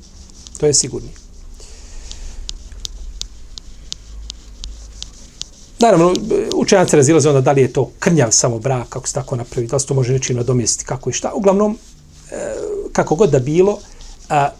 [0.60, 1.12] to je sigurnije.
[5.80, 6.14] Naravno,
[6.54, 9.76] učenjaci razilaze onda da li je to krnjav samo brak, kako se tako napravi, da
[9.76, 11.32] li se to može nečim nadomjestiti, kako i šta.
[11.34, 11.78] Uglavnom,
[12.30, 12.54] e,
[12.92, 13.78] kako god da bilo,
[14.28, 14.50] a,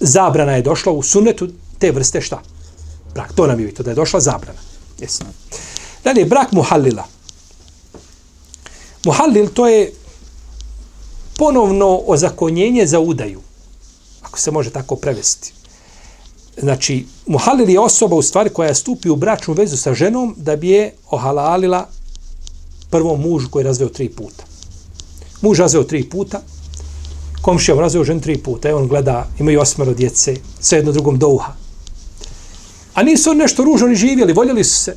[0.00, 2.42] zabrana je došla u sunetu te vrste šta?
[3.14, 4.58] Brak, to nam je to da je došla zabrana.
[5.00, 5.24] Jesi.
[6.04, 7.06] Dalje, brak muhallila.
[9.04, 9.92] Muhallil to je
[11.36, 13.40] ponovno ozakonjenje za udaju.
[14.22, 15.52] Ako se može tako prevesti.
[16.56, 20.68] Znači, muhallil je osoba u stvari koja stupi u bračnu vezu sa ženom da bi
[20.68, 21.88] je ohalalila
[22.90, 24.44] prvom mužu koji je razveo tri puta.
[25.42, 26.42] Muž razveo tri puta,
[27.42, 31.52] komšija razveo žen tri puta, i on gleda, imaju osmero djece, sve jedno drugom douha.
[32.94, 34.96] A nisu oni nešto ružno ni živjeli, voljeli su se.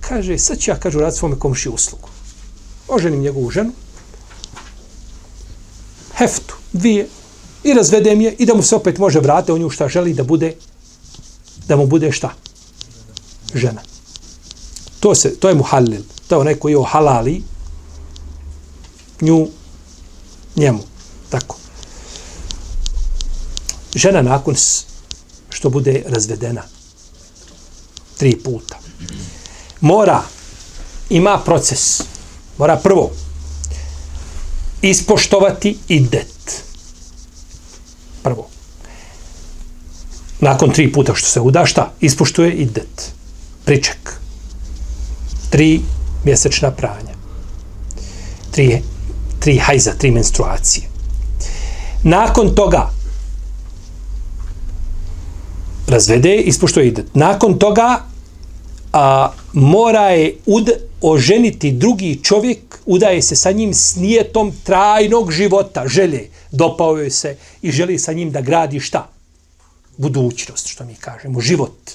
[0.00, 2.08] Kaže, sad ću ja, kažu, rad svome komši uslugu.
[2.88, 3.72] Oženim njegovu ženu,
[6.14, 7.08] heftu, dvije,
[7.64, 10.24] i razvedem je, i da mu se opet može vratiti, on nju šta želi da
[10.24, 10.54] bude,
[11.68, 12.34] da mu bude šta?
[13.54, 13.82] Žena.
[15.00, 16.02] To, se, to je muhallil.
[16.28, 17.42] To je onaj koji je halali
[19.20, 19.48] nju
[20.56, 20.80] njemu.
[21.30, 21.56] Tako.
[23.94, 24.56] Žena nakon
[25.62, 26.62] što bude razvedena
[28.16, 28.78] tri puta.
[29.80, 30.22] Mora,
[31.10, 32.00] ima proces,
[32.58, 33.10] mora prvo
[34.82, 36.62] ispoštovati idet.
[38.22, 38.48] Prvo.
[40.40, 41.92] Nakon tri puta što se uda, šta?
[42.00, 43.12] Ispoštuje idet.
[43.64, 44.18] Priček.
[45.50, 45.80] Tri
[46.24, 47.14] mjesečna pranja.
[48.50, 48.82] Tri,
[49.38, 50.88] tri hajza, tri menstruacije.
[52.02, 52.90] Nakon toga,
[55.92, 57.14] razvede, ispoštuje idet.
[57.14, 58.04] Nakon toga
[58.92, 65.84] a, mora je ud, oženiti drugi čovjek, udaje se sa njim s nijetom trajnog života,
[65.88, 69.08] želje, dopao joj se i želi sa njim da gradi šta?
[69.96, 71.90] Budućnost, što mi kažemo, život.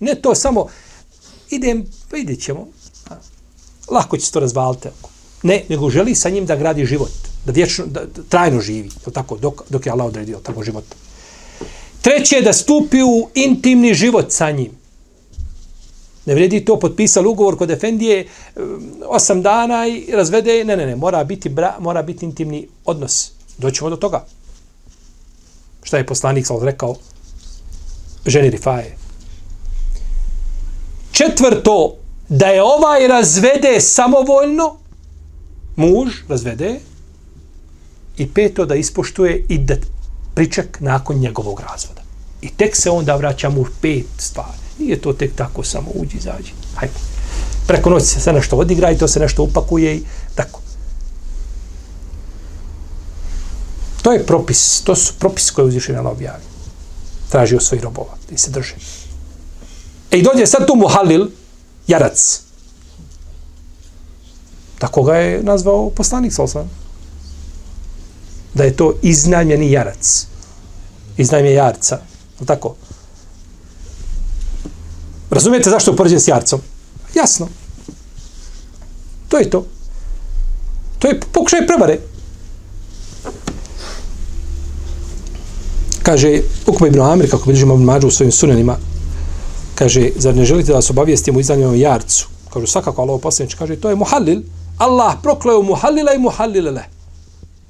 [0.00, 0.66] Ne to samo,
[1.50, 2.66] idem, pa vidjet ćemo,
[3.10, 3.14] a,
[3.90, 4.88] lako će se to razvaliti.
[5.42, 7.12] Ne, nego želi sa njim da gradi život,
[7.46, 10.84] da vječno, da, da trajno živi, tako, dok, dok je Allah odredio tako život.
[12.00, 14.70] Treće je da stupi u intimni život sa njim.
[16.26, 20.64] Ne vredi to potpisali ugovor kod Efendije um, osam dana i razvede.
[20.64, 20.96] Ne, ne, ne.
[20.96, 23.30] Mora biti, bra, mora biti intimni odnos.
[23.58, 24.26] Doćemo do toga.
[25.82, 26.96] Šta je poslanik sad rekao?
[28.26, 28.96] Ženi Rifaje.
[31.12, 31.96] Četvrto,
[32.28, 34.76] da je ovaj razvede samovoljno,
[35.76, 36.80] muž razvede,
[38.16, 39.74] i peto, da ispoštuje i da
[40.40, 42.00] priček nakon njegovog razvoda.
[42.42, 44.58] I tek se onda vraća mu pet stvari.
[44.78, 46.52] Nije to tek tako samo uđi, izađi.
[46.74, 46.94] Hajde.
[47.66, 50.02] Preko noći se sve nešto odigra i to se nešto upakuje i
[50.34, 50.60] tako.
[54.02, 56.42] To je propis, to su propis koje uzviše na objavi.
[57.28, 58.74] Traži od svojih robova i se drže.
[60.10, 61.28] E i dođe sad tu Muhalil,
[61.86, 62.40] jarac.
[64.78, 66.68] Tako ga je nazvao poslanik Salsan
[68.54, 70.29] da je to iznajmljeni jarac.
[71.20, 71.98] Iznajmljen jarca.
[72.46, 72.74] Tako.
[75.30, 76.60] Razumijete zašto upoređen s jarcom?
[77.14, 77.48] Jasno.
[79.28, 79.66] To je to.
[80.98, 81.98] To je pokušaj prevare.
[86.02, 88.76] Kaže, Ukba ibn Amir, kako bilježimo mađu u svojim sunanima,
[89.74, 92.28] kaže, zar ne želite da vas obavijestimo u iznajmljenom jarcu?
[92.52, 94.40] Kažu, svakako, Allah poslanič, kaže, to je muhallil.
[94.78, 96.99] Allah prokleo muhallila i muhallilele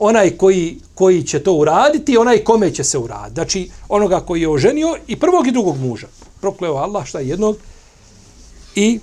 [0.01, 3.35] onaj koji, koji će to uraditi, onaj kome će se uraditi.
[3.35, 6.07] Znači, onoga koji je oženio i prvog i drugog muža.
[6.41, 7.57] Prokleo Allah šta je jednog
[8.75, 9.01] i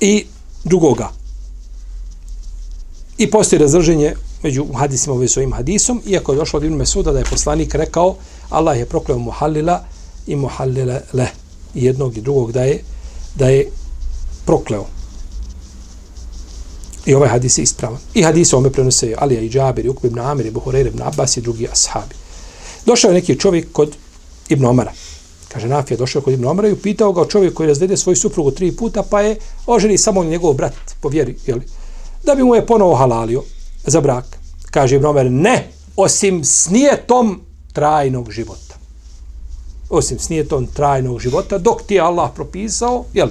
[0.00, 0.24] i
[0.64, 1.10] drugoga.
[3.18, 7.18] I postoji razrženje među hadisima ovim svojim hadisom, iako je došlo od Ibn Mesuda da
[7.18, 8.16] je poslanik rekao
[8.50, 9.84] Allah je prokleo muhallila
[10.26, 11.28] i muhallila le.
[11.74, 12.82] I jednog i drugog da je,
[13.34, 13.70] da je
[14.46, 14.86] prokleo.
[17.06, 17.98] I ovaj hadis je ispravan.
[18.14, 21.40] I hadis ome prenose Alija i Džabir, i ibn Amir, i Buhureyre ibn Abbas i
[21.40, 22.14] drugi ashabi.
[22.86, 23.96] Došao je neki čovjek kod
[24.48, 24.92] Ibn Omara.
[25.48, 28.72] Kaže, Nafija došao kod Ibn Omara i upitao ga čovjek koji razvede svoju suprugu tri
[28.72, 29.36] puta, pa je
[29.66, 31.62] oženi samo njegov brat, po vjeri, jeli,
[32.22, 33.42] da bi mu je ponovo halalio
[33.86, 34.24] za brak.
[34.70, 37.40] Kaže Ibn Omar, ne, osim snijetom
[37.72, 38.74] trajnog života.
[39.90, 43.30] Osim snijetom trajnog života, dok ti je Allah propisao, jeli,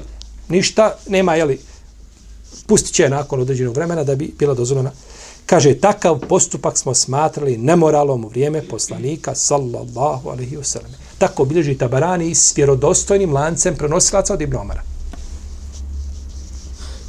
[0.50, 1.60] ništa, nema, jeli,
[2.68, 4.92] pustit će nakon određenog vremena da bi bila dozvoljena.
[5.46, 10.92] Kaže, takav postupak smo smatrali nemoralom u vrijeme poslanika, sallallahu alaihi wasallam.
[11.18, 14.84] Tako bilježi tabarani s vjerodostojnim lancem prenosilaca od Ibn Omara.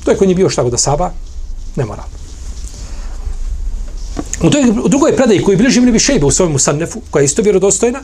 [0.04, 1.10] To je koji nije bio šta god da saba,
[1.76, 2.06] nemoral.
[4.42, 7.42] U, toj, u drugoj predaji koji bilježi Ibn Bišejbe u svojom sannefu, koja je isto
[7.42, 8.00] vjerodostojna,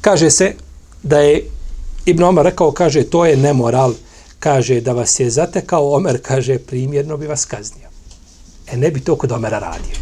[0.00, 0.54] kaže se
[1.02, 1.48] da je
[2.04, 3.94] Ibn Omar rekao, kaže, to je nemoral
[4.42, 7.88] kaže da vas je zatekao Omer, kaže primjerno bi vas kaznio.
[8.66, 9.96] E ne bi to kod Omera radio.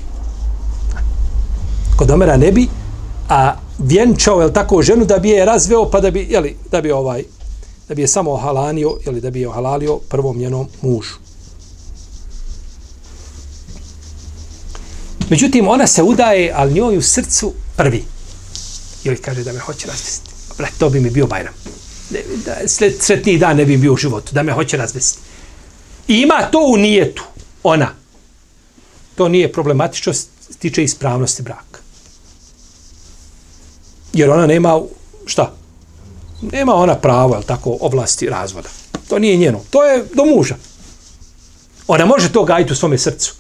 [1.97, 2.69] Kod Omera ne bi,
[3.29, 6.91] a vjenčao, je tako, ženu da bi je razveo, pa da bi, jeli, da bi
[6.91, 7.25] ovaj,
[7.89, 11.15] da bi je samo halanio, ili da bi je halalio prvom njenom mužu.
[15.31, 18.05] Međutim, ona se udaje, ali njoj u srcu prvi.
[19.05, 20.31] Ili kaže da me hoće razvesti.
[20.59, 21.80] Bre, to bi mi bio Bajram
[22.45, 25.19] da sretniji dan ne bi bio u životu, da me hoće razvesti.
[26.09, 27.25] I ima to u nijetu,
[27.63, 27.89] ona.
[29.15, 30.13] To nije problematično,
[30.59, 31.81] tiče ispravnosti braka.
[34.13, 34.81] Jer ona nema,
[35.27, 35.55] šta?
[36.53, 38.69] Nema ona pravo, jel tako, oblasti razvoda.
[39.09, 39.61] To nije njeno.
[39.71, 40.57] To je do muža.
[41.87, 43.35] Ona može to gajiti u svome srcu.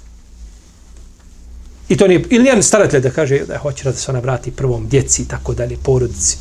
[1.88, 4.88] I to nije, ili jedan staratelj da kaže da hoće da se ona vrati prvom
[4.88, 6.36] djeci i tako dalje, porodici.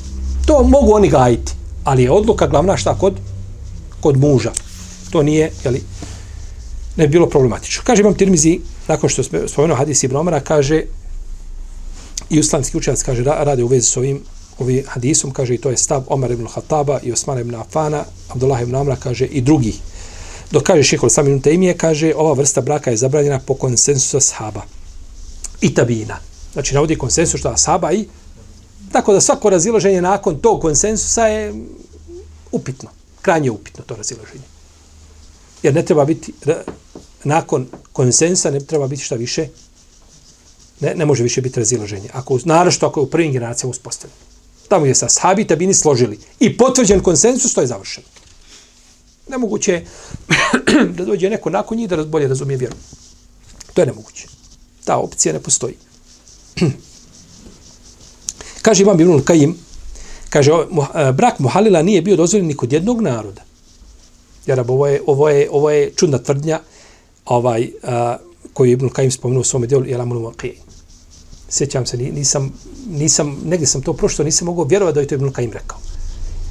[0.46, 3.14] To mogu oni gajiti ali je odluka glavna šta kod
[4.00, 4.52] kod muža.
[5.12, 5.82] To nije, jeli,
[6.96, 7.84] ne bi bilo problematično.
[7.86, 10.84] Kaže Imam Tirmizi, nakon što spomenuo hadis Ibn Omara, kaže,
[12.30, 14.22] i uslamski učenac kaže, radi u vezi s ovim,
[14.60, 18.62] ovim hadisom, kaže, i to je stav Omar ibn Khattaba i Osman ibn Afana, Abdullah
[18.62, 19.74] ibn Amra, kaže, i drugi.
[20.52, 24.62] Dok kaže šehol sami minute imije, kaže, ova vrsta braka je zabranjena po konsensusu sahaba
[25.62, 26.18] i tabina.
[26.54, 28.06] Znači, navodi konsensus što ashaba i
[28.92, 31.54] Tako da svako razilaženje nakon tog konsensusa je
[32.52, 32.90] upitno.
[33.22, 34.44] Krajnje upitno to razilaženje.
[35.64, 36.34] Jer ne treba biti,
[37.24, 39.48] nakon konsensa ne treba biti šta više,
[40.80, 42.10] ne, ne može više biti razilaženje.
[42.14, 44.20] Ako, naravno ako je u prvim generacijama uspostavljeno.
[44.68, 46.20] Tamo je sa sahabi tabini složili.
[46.40, 48.08] I potvrđen konsensus, to je završeno.
[49.30, 49.86] Nemoguće je
[50.98, 52.76] da dođe neko nakon njih da bolje razumije vjeru.
[53.74, 54.28] To je nemoguće.
[54.86, 55.76] Ta opcija ne postoji.
[58.62, 59.55] Kaže Imam Ibn Kajim,
[60.30, 63.41] kaže, e, brak Muhalila nije bio dozvoljen ni kod jednog naroda.
[64.45, 66.60] Jer ovo je, ovo je, ovo je čudna tvrdnja
[67.26, 68.18] ovaj, a,
[68.53, 70.53] koju Ibn Kajim spomenuo u svome djelu jel amunu maqij.
[71.49, 72.53] Sjećam se, nisam,
[72.89, 75.78] nisam, negdje sam to prošlo, nisam mogao vjerovati da je to Ibn Kajim rekao.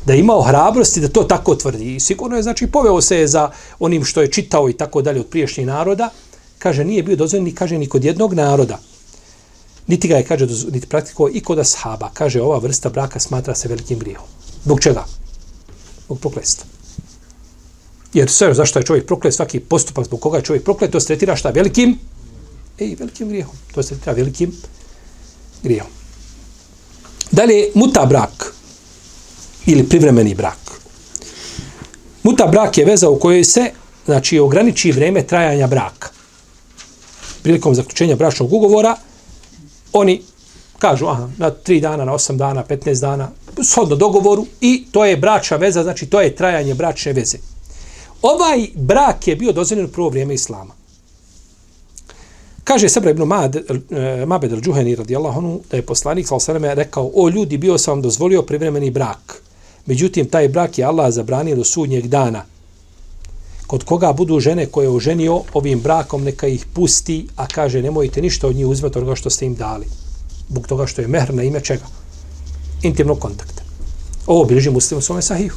[0.06, 1.94] Da je imao hrabrosti da to tako tvrdi.
[1.94, 5.26] I sigurno je, znači, poveo se za onim što je čitao i tako dalje od
[5.26, 6.11] priješnjih naroda.
[6.59, 8.78] Kaže, nije bio dozvoljen ni, kaže, ni kod jednog naroda
[9.89, 12.11] niti ga je, kaže, niti praktiko i kod ashaba.
[12.14, 14.26] Kaže, ova vrsta braka smatra se velikim grijehom.
[14.64, 15.05] Zbog čega?
[16.05, 16.66] Zbog prokletstva.
[18.12, 21.07] Jer sve, zašto je čovjek proklet, svaki postupak zbog koga je čovjek proklet, to se
[21.07, 21.51] tretira šta?
[21.51, 21.99] Velikim?
[22.78, 23.55] Ej, velikim grijehom.
[23.74, 24.53] To se tretira velikim
[25.62, 25.91] grijehom.
[27.30, 28.55] Dalje, muta brak
[29.66, 30.59] ili privremeni brak.
[32.22, 33.70] Muta brak je veza u kojoj se
[34.05, 36.09] znači, ograniči vrijeme trajanja braka.
[37.43, 38.97] Prilikom zaključenja bračnog ugovora,
[39.93, 40.22] oni
[40.78, 43.30] kažu aha, na 3 dana, na 8 dana, 15 dana,
[43.62, 47.39] shodno dogovoru i to je bračna veza, znači to je trajanje bračne veze.
[48.22, 50.74] Ovaj brak je bio dozvoljen u prvo vrijeme Islama.
[52.64, 56.74] Kaže Sabra ibn Mad, eh, Mabed al-đuheni radijallahu anhu, da je poslanik s.a.v.
[56.74, 59.43] rekao, o ljudi, bio sam vam dozvolio privremeni brak.
[59.86, 62.45] Međutim, taj brak je Allah zabranio do sudnjeg dana
[63.69, 68.23] kod koga budu žene koje je oženio ovim brakom, neka ih pusti, a kaže nemojte
[68.23, 69.87] ništa od njih uzmeti onoga što ste im dali.
[70.49, 71.85] Bog toga što je mehr na ime čega?
[72.83, 73.62] Intimnog kontakta.
[74.27, 75.53] Ovo bilježi muslim u svome sahiju.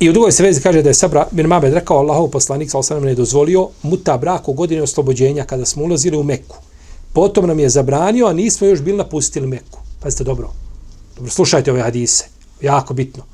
[0.00, 2.78] I u drugoj se vezi kaže da je Sabra bin Mabed rekao Allahov poslanik sa
[2.78, 6.56] osanem ne dozvolio muta brak u godine oslobođenja kada smo ulazili u Meku.
[7.12, 9.78] Potom nam je zabranio, a nismo još bili napustili Meku.
[10.00, 10.50] Pazite dobro.
[11.16, 12.24] Dobro, slušajte ove hadise.
[12.60, 13.33] Jako bitno.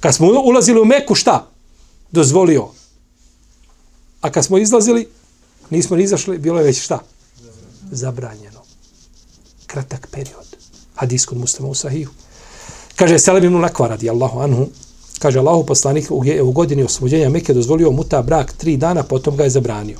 [0.00, 1.46] Kad smo ulazili u Meku, šta?
[2.10, 2.68] Dozvolio.
[4.20, 5.08] A kad smo izlazili,
[5.70, 6.98] nismo ni izašli, bilo je već šta?
[7.90, 8.60] Zabranjeno.
[9.66, 10.56] Kratak period.
[10.94, 12.08] Hadis kod muslima u sahiju.
[12.96, 14.66] Kaže Selim ibn Nakva radi Allahu anhu,
[15.18, 19.44] kaže Allahu poslanik u, u godini oslobođenja Mekke dozvolio muta brak tri dana, potom ga
[19.44, 19.98] je zabranio.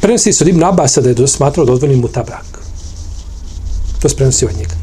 [0.00, 2.67] Prenosi se od Ibn Abasa da je smatrao dozvoljen muta brak.
[4.02, 4.74] To se prenosi od njega.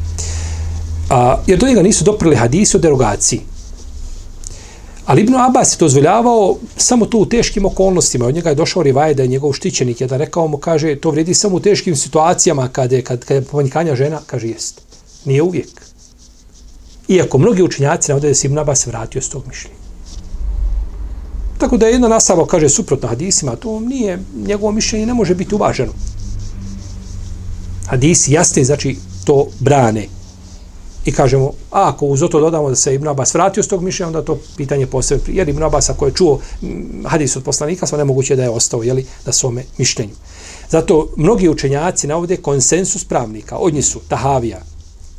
[1.10, 3.40] A, jer do njega nisu doprili hadisi o derogaciji.
[5.06, 8.26] Ali Ibn Abbas je dozvoljavao samo tu u teškim okolnostima.
[8.26, 10.00] Od njega je došao Rivaj da je njegov štićenik.
[10.00, 13.42] Jedan rekao mu, kaže, to vredi samo u teškim situacijama kada je, kad, kad je
[13.42, 14.82] pomanjkanja žena, kaže, jest.
[15.24, 15.82] Nije uvijek.
[17.08, 19.76] Iako mnogi učinjaci navode da se Ibn Abbas vratio s tog mišljenja.
[21.58, 25.54] Tako da je jedna nasava, kaže, suprotno hadisima, to nije, njegovo mišljenje ne može biti
[25.54, 25.92] uvaženo.
[27.86, 30.06] Hadisi jasni, znači, to brane.
[31.04, 34.06] I kažemo, a ako uz to dodamo da se Ibn Abbas vratio s tog mišljenja,
[34.06, 37.98] onda to pitanje posebno, jer Ibn Abbas ako je čuo mm, hadis od poslanika, sva
[37.98, 40.14] nemoguće da je ostao, jeli, da svome mišljenju.
[40.70, 44.60] Zato mnogi učenjaci navode konsensus pravnika, od njih su Tahavija,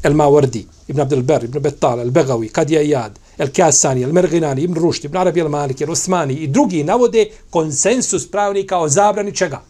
[0.04, 4.62] El Mawardi, Ibn Abdel Ber, Ibn Betal, El Begawi, Kadija Iyad, El Kasani, El Merginani,
[4.62, 9.36] Ibn Rušt, Ibn Arabi El Malik, El Osmani i drugi navode konsensus pravnika o zabrani
[9.36, 9.62] čega?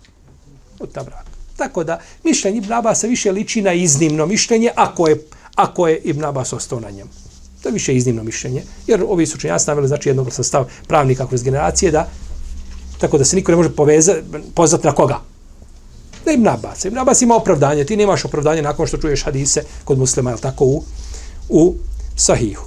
[0.79, 1.26] Od tabrana.
[1.57, 5.17] Tako da, mišljenje Ibn Abasa više liči na iznimno mišljenje, ako je
[5.57, 7.09] ako je Ibn Abbas ostao na njemu.
[7.61, 11.43] To je više iznimno mišljenje, jer ovi su učenjaci stavili znači jednog sastav pravnika kroz
[11.43, 12.09] generacije da
[12.97, 14.15] tako da se niko ne može poveza,
[14.53, 15.19] pozvati na koga?
[16.25, 16.85] Da Ibn Abbas.
[16.85, 20.65] Ibn Abbas ima opravdanje, ti nemaš opravdanje nakon što čuješ hadise kod muslima, je tako,
[20.65, 20.83] u,
[21.49, 21.75] u
[22.15, 22.63] sahihu.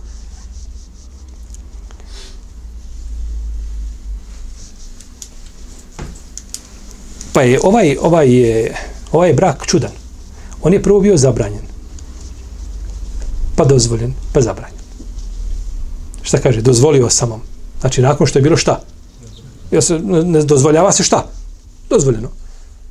[7.40, 8.28] Pa je ovaj, ovaj,
[9.12, 9.90] ovaj brak čudan.
[10.62, 11.62] On je prvo bio zabranjen
[13.56, 14.80] pa dozvoljen, pa zabranjen.
[16.22, 16.60] Šta kaže?
[16.60, 17.40] Dozvolio samom.
[17.80, 18.80] Znači, nakon što je bilo šta?
[19.70, 21.26] Ja se, ne dozvoljava se šta?
[21.90, 22.28] Dozvoljeno.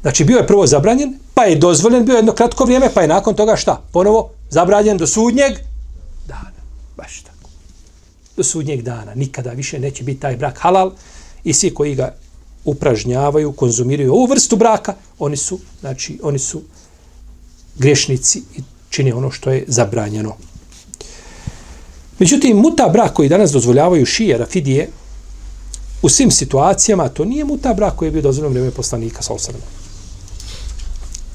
[0.02, 3.36] Znači, bio je prvo zabranjen, pa je dozvoljen, bio jedno kratko vrijeme, pa je nakon
[3.36, 3.82] toga šta?
[3.92, 5.58] Ponovo, zabranjen do sudnjeg
[6.28, 6.62] dana.
[6.98, 7.50] Baš tako.
[8.38, 9.16] Do sudnjeg dana.
[9.16, 10.92] Nikada više neće biti taj brak halal
[11.44, 12.16] i svi koji ga
[12.66, 16.62] upražnjavaju, konzumiraju ovu vrstu braka, oni su, znači, oni su
[17.78, 20.36] grešnici i čine ono što je zabranjeno.
[22.20, 24.90] Međutim, muta brak koji danas dozvoljavaju šije, rafidije,
[26.02, 29.60] u svim situacijama, to nije muta brak koji je bio dozvoljeno vrijeme poslanika sa osrme.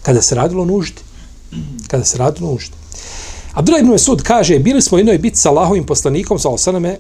[0.03, 1.03] Kada se radilo nuždi.
[1.89, 2.75] Kada se radilo nuždi.
[3.53, 6.99] Abdullah ibn Mesud kaže, bili smo jednoj biti sa Allahovim poslanikom sa osrme,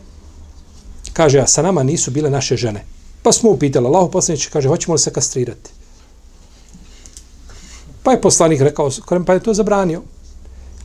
[1.12, 2.84] kaže, a sa nama nisu bile naše žene.
[3.24, 5.70] Pa smo upitali, Allahov poslanić kaže, hoćemo li se kastrirati?
[8.02, 8.90] Pa je poslanik rekao,
[9.26, 10.02] pa je to zabranio.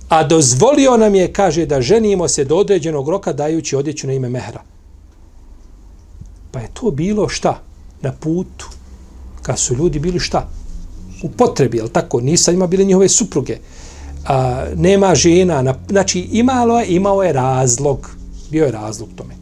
[0.10, 4.30] A dozvolio nam je, kaže, da ženimo se do određenog roka dajući odjeću na ime
[4.30, 4.62] mehra.
[6.52, 7.62] Pa je to bilo šta?
[8.02, 8.70] Na putu.
[9.42, 10.48] Kad su ljudi bili šta?
[11.24, 12.22] U potrebi, jel tako?
[12.22, 13.58] Nisa ima bile njihove supruge.
[14.26, 15.62] A, nema žena.
[15.62, 18.10] Na, znači, imalo je, imao je razlog.
[18.52, 19.39] Bio je razlog tome.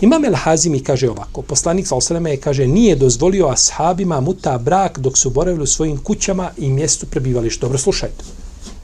[0.00, 4.98] Imam El Hazimi kaže ovako, poslanik sa osaleme je, kaže, nije dozvolio ashabima muta brak
[4.98, 7.66] dok su boravili u svojim kućama i mjestu prebivališta.
[7.66, 8.24] Dobro, slušajte.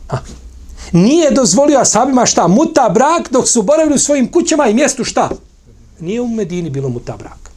[0.08, 0.18] Ha
[0.94, 2.48] nije dozvolio ashabima šta?
[2.48, 5.30] Muta brak dok su boravili u svojim kućama i mjestu šta?
[6.00, 7.50] Nije u Medini bilo muta brak.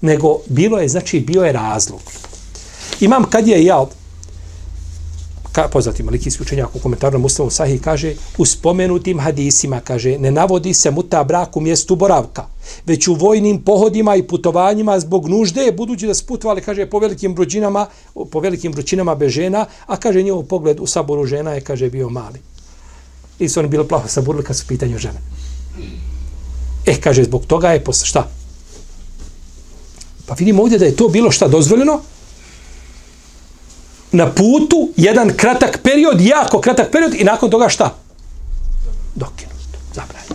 [0.00, 2.00] Nego bilo je, znači bio je razlog.
[3.00, 3.88] Imam kad je jao,
[5.52, 10.30] ka, poznati malikijski učenjak u komentaru na Muslimu Sahih kaže, u spomenutim hadisima, kaže, ne
[10.30, 12.46] navodi se muta brak u mjestu boravka,
[12.86, 17.86] već u vojnim pohodima i putovanjima zbog nužde, budući da sputovali, kaže, po velikim vrućinama,
[18.30, 22.08] po velikim vrućinama bez žena, a kaže, njihov pogled u saboru žena je, kaže, bio
[22.08, 22.40] mali.
[23.38, 25.20] I su oni bilo plaho saburili kad su pitanju žene.
[26.86, 28.28] E, kaže, zbog toga je posle, šta?
[30.26, 32.00] Pa vidimo ovdje da je to bilo šta dozvoljeno,
[34.12, 37.94] na putu jedan kratak period, jako kratak period i nakon toga šta?
[39.14, 39.52] Dokinut,
[39.94, 40.34] zabranjeno.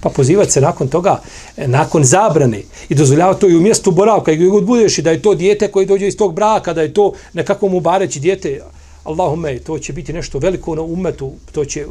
[0.00, 1.20] Pa pozivati se nakon toga,
[1.56, 5.10] e, nakon zabrane i dozvoljava to i u mjestu boravka i god budeš i da
[5.10, 8.60] je to dijete koje dođe iz tog braka, da je to nekako mu bareći dijete,
[9.04, 11.86] Allahume, to će biti nešto veliko na umetu, to će...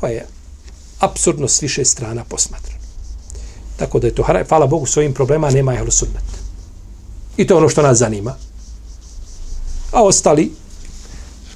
[0.00, 0.26] To je
[1.00, 2.82] apsurdno s više strana posmatrano.
[3.76, 6.31] Tako da je to, hvala Bogu, svojim problema nema je sunnet.
[7.36, 8.34] I to je ono što nas zanima.
[9.92, 10.52] A ostali,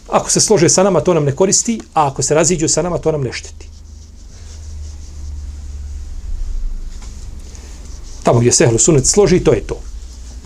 [0.08, 2.98] ako se slože sa nama, to nam ne koristi, a ako se raziđu sa nama,
[2.98, 3.68] to nam ne šteti.
[8.22, 9.80] Tamo gdje se ehlu sunet složi, to je to.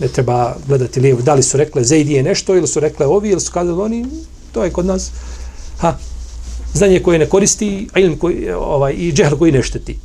[0.01, 3.41] ne treba gledati lijevo, da li su rekle Zaidije nešto, ili su rekle ovi, ili
[3.41, 4.05] su kazali oni,
[4.51, 5.11] to je kod nas,
[5.77, 5.97] ha,
[6.73, 9.97] znanje koje ne koristi, a ilm koji, ovaj, i džehl koji ne šteti.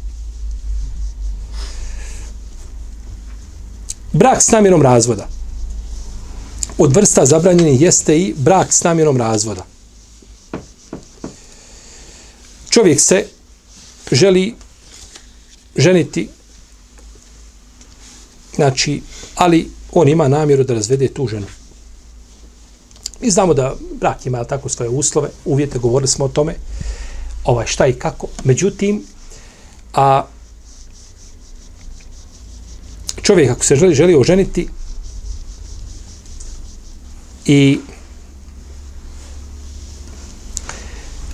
[4.17, 5.29] Brak s namjerom razvoda.
[6.79, 9.65] Od vrsta zabranjeni jeste i brak s namjerom razvoda.
[12.71, 13.27] Čovjek se
[14.13, 14.55] želi
[15.77, 16.29] ženiti
[18.55, 19.03] znači,
[19.35, 21.47] ali on ima namjeru da razvede tu ženu.
[23.21, 26.55] Mi znamo da brak ima tako svoje uslove, uvjete, govorili smo o tome,
[27.45, 28.27] ovaj, šta i kako.
[28.45, 29.05] Međutim,
[29.95, 30.27] a
[33.27, 34.69] čovjek ako se želi, želi oženiti
[37.47, 37.79] i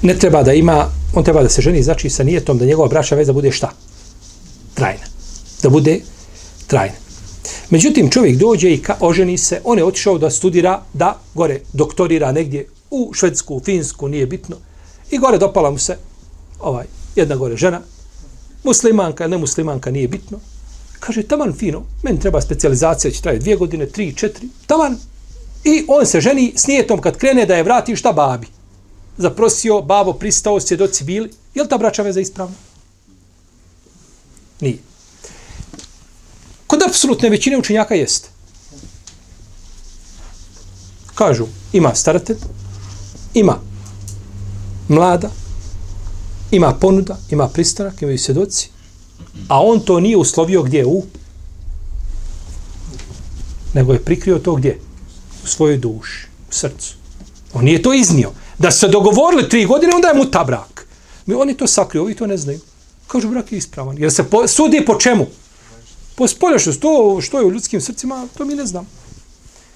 [0.02, 3.14] ne treba da ima, on treba da se ženi, znači sa nijetom da njegova braća
[3.14, 3.70] veza bude šta?
[4.74, 5.04] Trajna.
[5.62, 6.00] Da bude
[6.66, 6.96] trajna.
[7.70, 12.32] Međutim, čovjek dođe i ka, oženi se, on je otišao da studira, da gore doktorira
[12.32, 14.56] negdje u Švedsku, u Finsku, nije bitno.
[15.10, 15.96] I gore dopala mu se
[16.60, 16.86] ovaj,
[17.16, 17.80] jedna gore žena,
[18.64, 20.40] muslimanka, ne muslimanka, nije bitno.
[21.02, 24.98] Kaže, taman fino, meni treba specializacija, će traje dvije godine, tri, četiri, taman.
[25.64, 28.46] I on se ženi s nijetom kad krene da je vrati šta babi.
[29.18, 31.30] Zaprosio, babo pristao, svjedoci bili.
[31.54, 32.54] Je li ta braća veza ispravna?
[34.60, 34.78] Nije.
[36.66, 38.28] Kod apsolutne većine učenjaka jeste.
[41.14, 42.38] Kažu, ima staratelj,
[43.34, 43.58] ima
[44.88, 45.30] mlada,
[46.50, 48.71] ima ponuda, ima pristanak, imaju svjedoci,
[49.48, 51.02] a on to nije uslovio gdje u
[53.74, 54.78] nego je prikrio to gdje?
[55.44, 56.94] U svojoj duši, u srcu.
[57.52, 58.32] On nije to iznio.
[58.58, 60.86] Da se dogovorili tri godine, onda je mu ta brak.
[61.26, 62.60] Mi oni to sakriju, ovi to ne znaju.
[63.06, 63.98] Kažu, brak je ispravan.
[63.98, 65.26] Jer se po, sudi po čemu?
[66.14, 68.86] Po spoljašnosti, to što je u ljudskim srcima, to mi ne znam.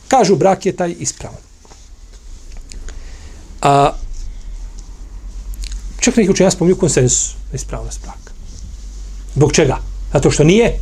[0.09, 1.41] Kažu, brak je taj ispravan.
[3.63, 3.93] A,
[6.01, 8.26] čak neki učenja spominju konsensus na ispravnost braka.
[9.37, 9.79] Zbog čega?
[10.13, 10.79] Zato što nije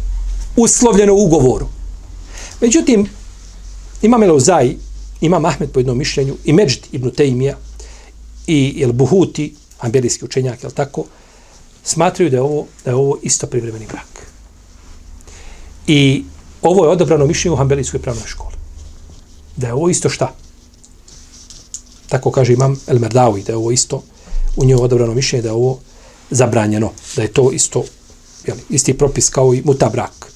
[0.56, 1.66] uslovljeno u ugovoru.
[2.60, 3.08] Međutim,
[4.02, 4.76] Imam Elozaj,
[5.20, 7.56] ima Ahmed po jednom mišljenju, i Međid ibn Tejmija,
[8.46, 11.04] i El Buhuti, ambelijski učenjak, jel tako,
[11.84, 14.26] smatraju da je ovo, da je ovo isto privremeni brak.
[15.86, 16.24] I
[16.62, 18.54] ovo je odobrano mišljenje u Hanbelijskoj pravnoj školi.
[19.56, 20.34] Da je ovo isto šta?
[22.08, 24.02] Tako kaže imam El Merdawi, da je ovo isto
[24.56, 25.78] u njoj odobrano mišljenje, da je ovo
[26.30, 27.84] zabranjeno, da je to isto
[28.46, 30.32] jeli, isti propis kao i muta brak.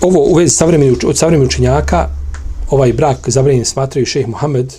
[0.00, 2.08] Ovo u vezi savremeni, od savremenih učenjaka,
[2.70, 4.74] ovaj brak zabranjen smatraju šeheh Muhammed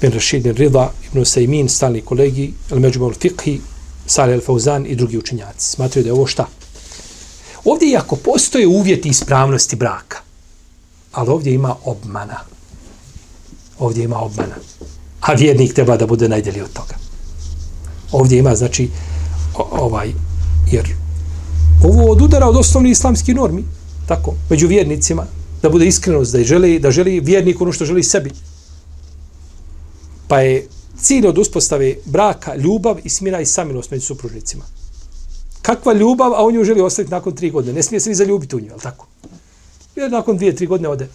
[0.00, 3.58] bin Rashid bin Rida, Ibn Sejmin, stalni kolegi, El Međumol Fiqhi,
[4.06, 5.70] Salih El Fauzan i drugi učenjaci.
[5.70, 6.46] Smatraju da je ovo šta?
[7.64, 10.18] Ovdje, ako postoje uvjeti ispravnosti braka,
[11.12, 12.40] ali ovdje ima obmana.
[13.78, 14.56] Ovdje ima obmana.
[15.30, 16.94] A vjernik treba da bude najdelji od toga.
[18.12, 18.88] Ovdje ima, znači,
[19.54, 20.12] ovaj,
[20.70, 20.88] jer
[21.84, 23.64] ovo odudara od osnovnih islamskih normi,
[24.08, 25.26] tako, među vjernicima,
[25.62, 28.32] da bude iskrenost, da želi, da želi vjernik ono što želi sebi.
[30.28, 30.66] Pa je
[30.98, 34.64] cilj od uspostave braka ljubav i smira i samilost među supružnicima.
[35.62, 37.74] Kakva ljubav, a on ju želi ostaviti nakon tri godine.
[37.74, 39.06] Ne smije se ni zaljubiti u nju, ali tako?
[39.96, 41.08] Jer nakon dvije, tri godine ode.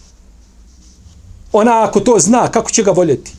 [1.52, 3.32] Ona ako to zna, kako će ga voljeti?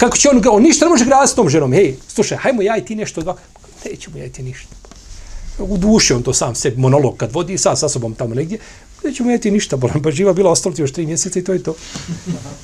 [0.00, 1.72] Kako će on, on ništa ne može graditi s tom ženom.
[1.72, 3.36] Hej, slušaj, hajmo ja i ti nešto dva.
[3.84, 4.74] Nećemo ja i ti ništa.
[5.58, 8.58] U duši on to sam sebi monolog kad vodi, sa, sa sobom tamo negdje
[9.04, 11.74] nećemo ti ništa, bolam, pa živa bila ostalo još tri mjeseca i to je to.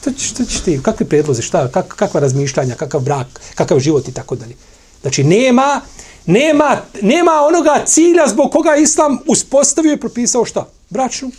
[0.05, 4.09] To ćeš, to ćeš ti, kakve predloze, šta, kak, kakva razmišljanja, kakav brak, kakav život
[4.09, 4.55] i tako dalje.
[5.03, 5.80] Znači, nema,
[6.26, 10.68] nema, nema onoga cilja zbog koga Islam uspostavio i propisao šta?
[10.91, 11.30] Bračnu,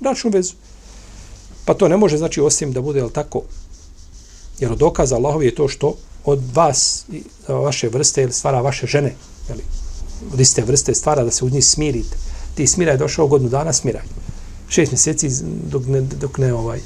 [0.00, 0.54] bračnu vezu.
[1.64, 3.42] Pa to ne može, znači, osim da bude, jel tako,
[4.58, 5.94] jer od dokaza Allahovi je to što
[6.24, 7.04] od vas,
[7.48, 9.14] vaše vrste, stvara vaše žene,
[9.48, 9.62] Jeli,
[10.32, 12.16] od iste vrste stvara da se u njih smirite.
[12.54, 14.02] Ti smiraj došao godinu dana, smiraj
[14.68, 15.30] šest mjeseci
[15.70, 16.80] dok ne, dok ne ovaj,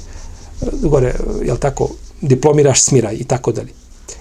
[0.81, 1.89] gore, jel tako,
[2.21, 3.73] diplomiraš, smiraj i tako dalje.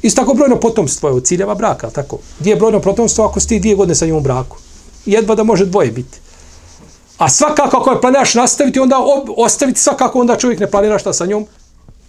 [0.02, 2.18] Isto tako brojno potomstvo je od ciljeva braka, jel tako?
[2.40, 4.56] Gdje je brojno potomstvo ako si ti dvije godine sa njom u braku?
[5.06, 6.18] Jedva da može dvoje biti.
[7.18, 11.12] A svakako ako je planiraš nastaviti, onda ob, ostaviti svakako, onda čovjek ne planira šta
[11.12, 11.46] sa njom?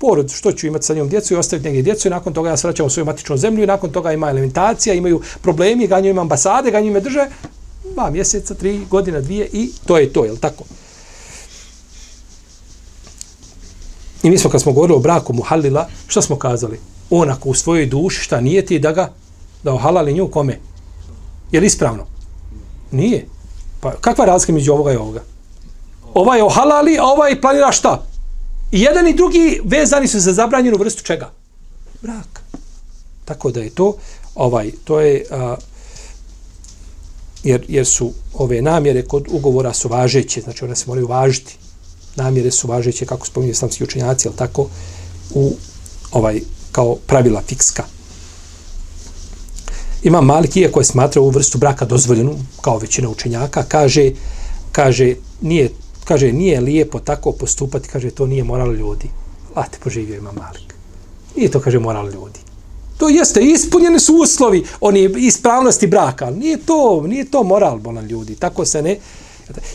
[0.02, 2.58] Porod, što ću imati sa njom djecu i ostaviti negdje djecu i nakon toga ja
[2.58, 6.20] se vraćam u svoju matičnu zemlju i nakon toga ima elementacija, imaju problemi, ganju im
[6.20, 7.26] ambasade, ganju im drže,
[7.94, 10.64] dva mjeseca, tri godina, dvije i to je to, jel tako?
[14.24, 16.80] I mi smo kad smo govorili o braku muhalila, šta smo kazali?
[17.10, 19.12] On ako u svojoj duši šta nije ti da ga,
[19.64, 20.60] da ohalali nju kome?
[21.52, 22.06] Je li ispravno?
[22.92, 23.26] Nije.
[23.80, 25.24] Pa kakva je razlika među ovoga i ovoga?
[26.14, 28.11] Ovaj je ohalali, a ovaj planira šta?
[28.72, 31.32] I jedan i drugi vezani su za zabranjenu vrstu čega?
[32.02, 32.42] Brak.
[33.26, 33.96] Tako da je to,
[34.36, 35.56] ovaj, to je, a,
[37.44, 41.58] jer, jer su ove namjere kod ugovora su važeće, znači one se moraju važiti.
[42.16, 44.70] Namjere su važeće, kako spominje islamski učenjaci, ali tako,
[45.34, 45.56] u
[46.12, 46.42] ovaj,
[46.72, 47.84] kao pravila fikska.
[50.04, 54.12] Ima Malik, iako je smatrao ovu vrstu braka dozvoljenu, kao većina učenjaka, kaže,
[54.72, 55.70] kaže, nije,
[56.06, 59.10] kaže, nije lijepo tako postupati, kaže, to nije moral ljudi.
[59.56, 60.76] Late poživio ima Malik.
[61.36, 62.40] Nije to, kaže, moral ljudi.
[62.98, 68.06] To jeste, ispunjeni su uslovi, oni ispravnosti braka, ali nije to, nije to moral, bolan
[68.06, 68.36] ljudi.
[68.36, 68.98] Tako se ne...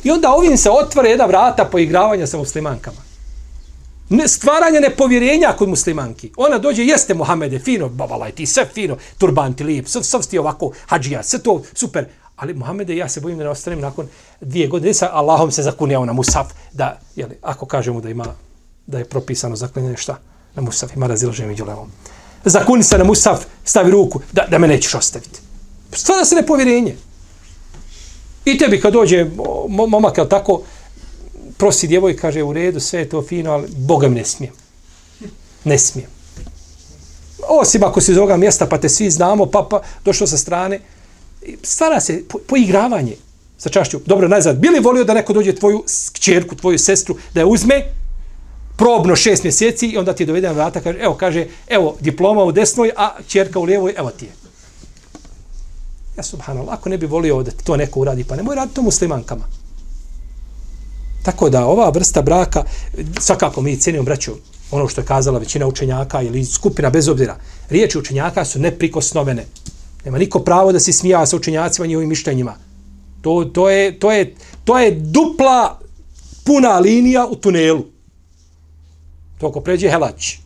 [0.05, 3.07] I onda ovim se otvore jedna vrata poigravanja sa muslimankama
[4.09, 6.31] ne, stvaranje nepovjerenja kod muslimanki.
[6.37, 10.71] Ona dođe, jeste Mohamede, fino, babalaj ti, sve fino, turbanti, lijep, sve, sve ti ovako,
[10.87, 12.07] hađija, sve to, super.
[12.37, 14.09] Ali Muhammede, ja se bojim da ne ostanem nakon
[14.41, 18.27] dvije godine, sa Allahom se zakunjao na Musaf, da, jeli, ako kažemo da ima,
[18.87, 20.19] da je propisano zaklinjanje šta,
[20.55, 21.91] na Musaf, ima razilaženje među levom.
[22.45, 25.41] Zakuni se na Musaf, stavi ruku, da, da me nećeš ostaviti.
[25.93, 26.97] Stvara se nepovjerenje.
[28.45, 29.27] I tebi kad dođe
[29.69, 30.63] momak, jel tako,
[31.57, 34.55] prosi djevoj, kaže, u redu, sve je to fino, ali Boga ne smijem.
[35.65, 36.11] Ne smijem.
[37.49, 40.81] Osim ako si iz ovoga mjesta, pa te svi znamo, pa, pa došlo sa strane.
[41.63, 43.17] Stvara se po, poigravanje
[43.59, 44.01] sa čašću.
[44.07, 47.83] Dobro, najzad, bili volio da neko dođe tvoju kćerku, tvoju sestru, da je uzme,
[48.77, 52.53] probno šest mjeseci i onda ti je doveden vrata, kaže, evo, kaže, evo, diploma u
[52.53, 54.33] desnoj, a čerka u lijevoj, evo ti je.
[56.17, 59.45] Ja, subhanallah, ako ne bi volio da to neko uradi, pa nemoj raditi to muslimankama.
[61.25, 62.65] Tako da ova vrsta braka,
[63.21, 64.33] svakako mi cijenimo braću,
[64.71, 67.37] ono što je kazala većina učenjaka ili skupina bez obzira,
[67.71, 69.45] riječi učenjaka su neprikosnovene.
[70.05, 72.55] Nema niko pravo da se smija sa učenjacima i njihovim mišljenjima.
[73.23, 74.35] To, to, je, to, je,
[74.65, 75.81] to je dupla
[76.45, 77.85] puna linija u tunelu.
[79.39, 80.39] To ako pređe helać.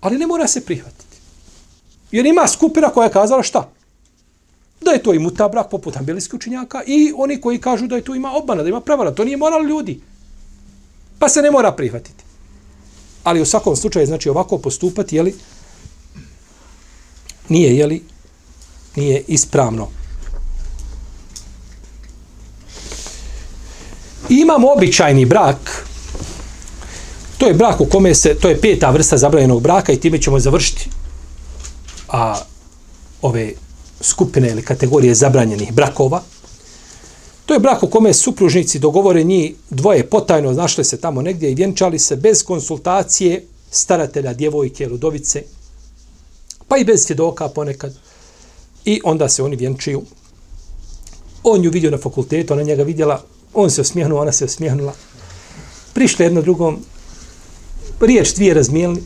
[0.00, 1.16] Ali ne mora se prihvatiti.
[2.12, 3.76] Jer ima skupina koja je kazala šta?
[4.86, 8.04] da je to i muta brak poput ambelijskih učenjaka i oni koji kažu da je
[8.04, 9.14] to ima obmana, da ima prevara.
[9.14, 10.00] To nije moral ljudi.
[11.18, 12.24] Pa se ne mora prihvatiti.
[13.24, 15.34] Ali u svakom slučaju, znači ovako postupati, jeli,
[17.48, 18.02] nije, jeli,
[18.96, 19.88] nije ispravno.
[24.28, 25.86] Imamo običajni brak,
[27.38, 30.40] to je brak u kome se, to je peta vrsta zabranjenog braka i time ćemo
[30.40, 30.88] završiti
[32.08, 32.40] a
[33.22, 33.52] ove
[34.00, 36.22] skupine ili kategorije zabranjenih brakova.
[37.46, 41.54] To je brak u kome supružnici dogovore njih dvoje potajno našli se tamo negdje i
[41.54, 45.42] vjenčali se bez konsultacije staratelja, djevojke, ludovice,
[46.68, 47.94] pa i bez svjedoka ponekad.
[48.84, 50.02] I onda se oni vjenčuju.
[51.42, 53.22] On ju vidio na fakultetu, ona njega vidjela,
[53.54, 54.94] on se osmijehnuo, ona se osmijehnula.
[55.94, 56.78] Prišli jedno drugom,
[58.00, 59.02] riječ dvije razmijelni,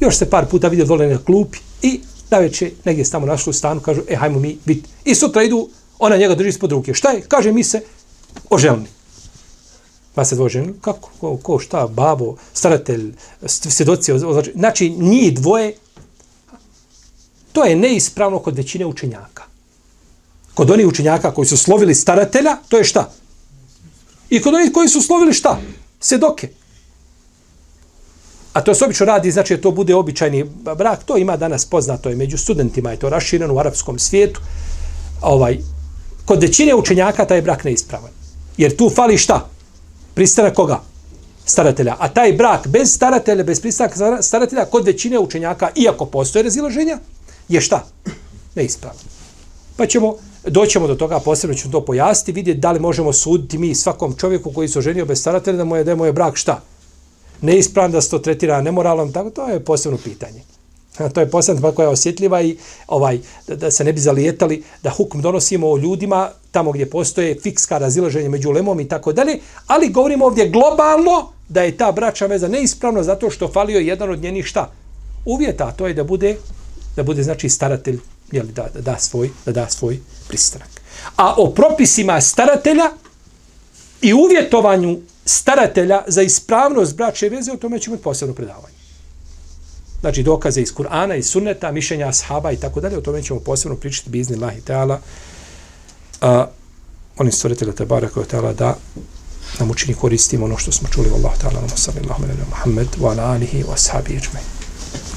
[0.00, 2.00] još se par puta vidio dole na klupi i
[2.30, 4.88] na večer, negdje se tamo našli u stanu, kažu, e, hajmo mi biti.
[5.04, 6.94] I sutra idu, ona njega drži ispod ruke.
[6.94, 7.20] Šta je?
[7.20, 7.80] Kaže, mi se
[8.50, 8.86] oželni.
[10.14, 13.12] Pa se dvoje ženi, kako, ko, ko, šta, babo, staratelj,
[13.46, 14.12] svjedoci,
[14.54, 15.74] znači, njih dvoje,
[17.54, 19.42] to je neispravno kod većine učenjaka.
[20.54, 23.10] Kod onih učenjaka koji su slovili staratelja, to je šta?
[24.30, 25.58] I kod onih koji su slovili šta?
[26.00, 26.48] Sedoke.
[28.52, 30.44] A to se obično radi, znači to bude običajni
[30.76, 34.40] brak, to ima danas poznato je među studentima, je to rašireno u arapskom svijetu.
[35.22, 35.58] Ovaj,
[36.24, 38.10] kod većine učenjaka taj brak neispravan.
[38.56, 39.48] Jer tu fali šta?
[40.14, 40.80] Pristanak koga?
[41.46, 41.96] Staratelja.
[41.98, 46.98] A taj brak bez staratelja, bez pristanka staratelja, kod većine učenjaka, iako postoje razilaženja,
[47.48, 47.84] je šta?
[48.54, 48.96] Neispravan.
[49.76, 50.14] Pa ćemo,
[50.46, 54.52] doćemo do toga, posebno ćemo to pojasniti, vidjeti da li možemo suditi mi svakom čovjeku
[54.52, 56.60] koji se oženio bez staratelja, da mu je, da mu je brak šta?
[57.44, 60.42] neispravan, da se to tretira nemoralom, tako to je posebno pitanje.
[60.98, 63.18] A to je posebno pa koja je osjetljiva i ovaj
[63.48, 67.78] da, da, se ne bi zalijetali da hukm donosimo o ljudima tamo gdje postoje fikska
[67.78, 72.48] razilaženje među lemom i tako dalje, ali govorimo ovdje globalno da je ta braća veza
[72.48, 74.70] neispravna zato što falio jedan od njenih šta?
[75.24, 76.36] Uvjeta, to je da bude
[76.96, 78.00] da bude znači staratelj
[78.32, 80.68] jeli, da, da, da, svoj, da da svoj pristanak.
[81.16, 82.90] A o propisima staratelja
[84.02, 88.74] i uvjetovanju staratelja za ispravnost braće veze, o tome ćemo posebno predavanje.
[90.00, 93.76] Znači dokaze iz Kur'ana, iz sunneta, mišljenja ashaba i tako dalje, o tome ćemo posebno
[93.76, 95.00] pričati bizni lahi teala.
[96.20, 96.46] A,
[97.18, 98.76] oni stvoritelja Tebara koja teala da
[99.58, 101.10] nam učini koristimo ono što smo čuli.
[101.10, 104.63] Allah ta'ala, nama sallallahu alaihi wa Muhammed, wa ala alihi wa ashabi iđmej.